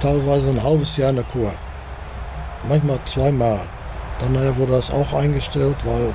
[0.00, 1.52] teilweise ein halbes Jahr eine Kur.
[2.68, 3.60] Manchmal zweimal.
[4.18, 6.14] Dann wurde das auch eingestellt, weil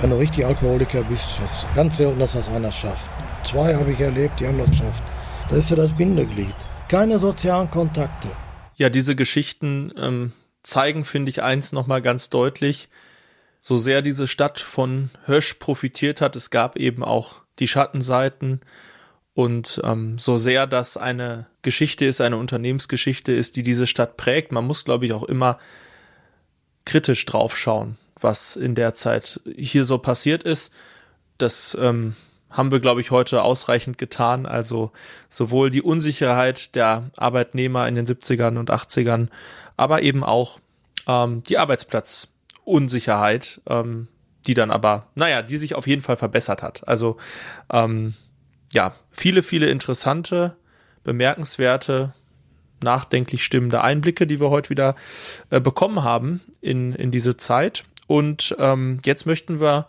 [0.00, 1.40] wenn du richtig Alkoholiker bist,
[1.74, 3.08] ganz selten, dass das einer schafft.
[3.44, 5.02] Zwei habe ich erlebt, die haben das geschafft.
[5.48, 6.54] Das ist ja das Bindeglied.
[6.88, 8.28] Keine sozialen Kontakte.
[8.76, 12.88] Ja, diese Geschichten ähm, zeigen, finde ich, eins nochmal ganz deutlich.
[13.60, 18.60] So sehr diese Stadt von Hösch profitiert hat, es gab eben auch die Schattenseiten.
[19.34, 24.52] Und ähm, so sehr das eine Geschichte ist, eine Unternehmensgeschichte ist, die diese Stadt prägt,
[24.52, 25.58] man muss, glaube ich, auch immer
[26.84, 30.72] kritisch draufschauen, was in der Zeit hier so passiert ist.
[31.38, 32.14] Das ähm,
[32.54, 34.46] haben wir, glaube ich, heute ausreichend getan.
[34.46, 34.92] Also
[35.28, 39.26] sowohl die Unsicherheit der Arbeitnehmer in den 70ern und 80ern,
[39.76, 40.60] aber eben auch
[41.08, 44.06] ähm, die Arbeitsplatzunsicherheit, ähm,
[44.46, 46.86] die dann aber, naja, die sich auf jeden Fall verbessert hat.
[46.86, 47.16] Also
[47.72, 48.14] ähm,
[48.72, 50.56] ja, viele, viele interessante,
[51.02, 52.14] bemerkenswerte,
[52.82, 54.94] nachdenklich stimmende Einblicke, die wir heute wieder
[55.50, 57.84] äh, bekommen haben in, in diese Zeit.
[58.06, 59.88] Und ähm, jetzt möchten wir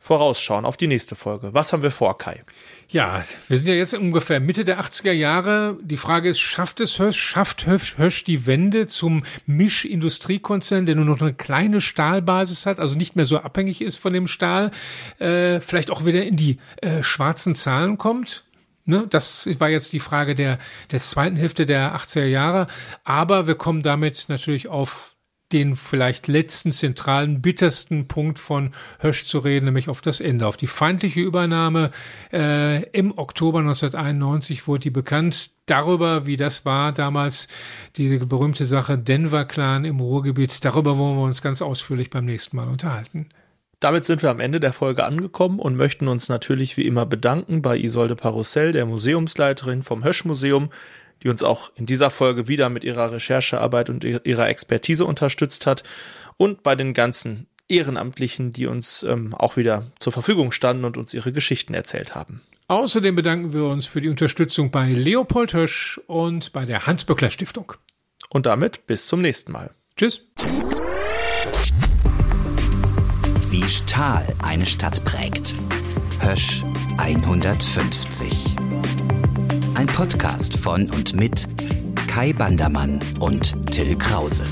[0.00, 1.52] vorausschauen auf die nächste Folge.
[1.52, 2.42] Was haben wir vor, Kai?
[2.88, 5.76] Ja, wir sind ja jetzt ungefähr Mitte der 80er Jahre.
[5.82, 11.20] Die Frage ist, schafft es Hösch, schafft Hösch die Wende zum Mischindustriekonzern, der nur noch
[11.20, 14.70] eine kleine Stahlbasis hat, also nicht mehr so abhängig ist von dem Stahl,
[15.18, 18.44] äh, vielleicht auch wieder in die äh, schwarzen Zahlen kommt?
[18.86, 20.58] Ne, das war jetzt die Frage der,
[20.90, 22.66] der zweiten Hälfte der 80er Jahre.
[23.04, 25.14] Aber wir kommen damit natürlich auf
[25.52, 30.56] den vielleicht letzten zentralen, bittersten Punkt von Hösch zu reden, nämlich auf das Ende, auf
[30.56, 31.90] die feindliche Übernahme.
[32.32, 35.50] Äh, Im Oktober 1991 wurde die bekannt.
[35.66, 37.46] Darüber, wie das war damals,
[37.96, 42.56] diese berühmte Sache Denver Clan im Ruhrgebiet, darüber wollen wir uns ganz ausführlich beim nächsten
[42.56, 43.28] Mal unterhalten.
[43.80, 47.62] Damit sind wir am Ende der Folge angekommen und möchten uns natürlich wie immer bedanken
[47.62, 50.68] bei Isolde Parussell, der Museumsleiterin vom Hösch Museum,
[51.22, 55.82] die uns auch in dieser Folge wieder mit ihrer Recherchearbeit und ihrer Expertise unterstützt hat
[56.36, 61.14] und bei den ganzen Ehrenamtlichen, die uns ähm, auch wieder zur Verfügung standen und uns
[61.14, 62.40] ihre Geschichten erzählt haben.
[62.68, 67.72] Außerdem bedanken wir uns für die Unterstützung bei Leopold Hösch und bei der Hans-Böckler Stiftung.
[68.28, 69.70] Und damit bis zum nächsten Mal.
[69.96, 70.28] Tschüss.
[73.48, 75.56] Wie Stahl eine Stadt prägt.
[76.20, 76.62] Hösch
[76.98, 78.56] 150.
[79.80, 81.48] Ein Podcast von und mit
[82.06, 84.44] Kai Bandermann und Till Krause.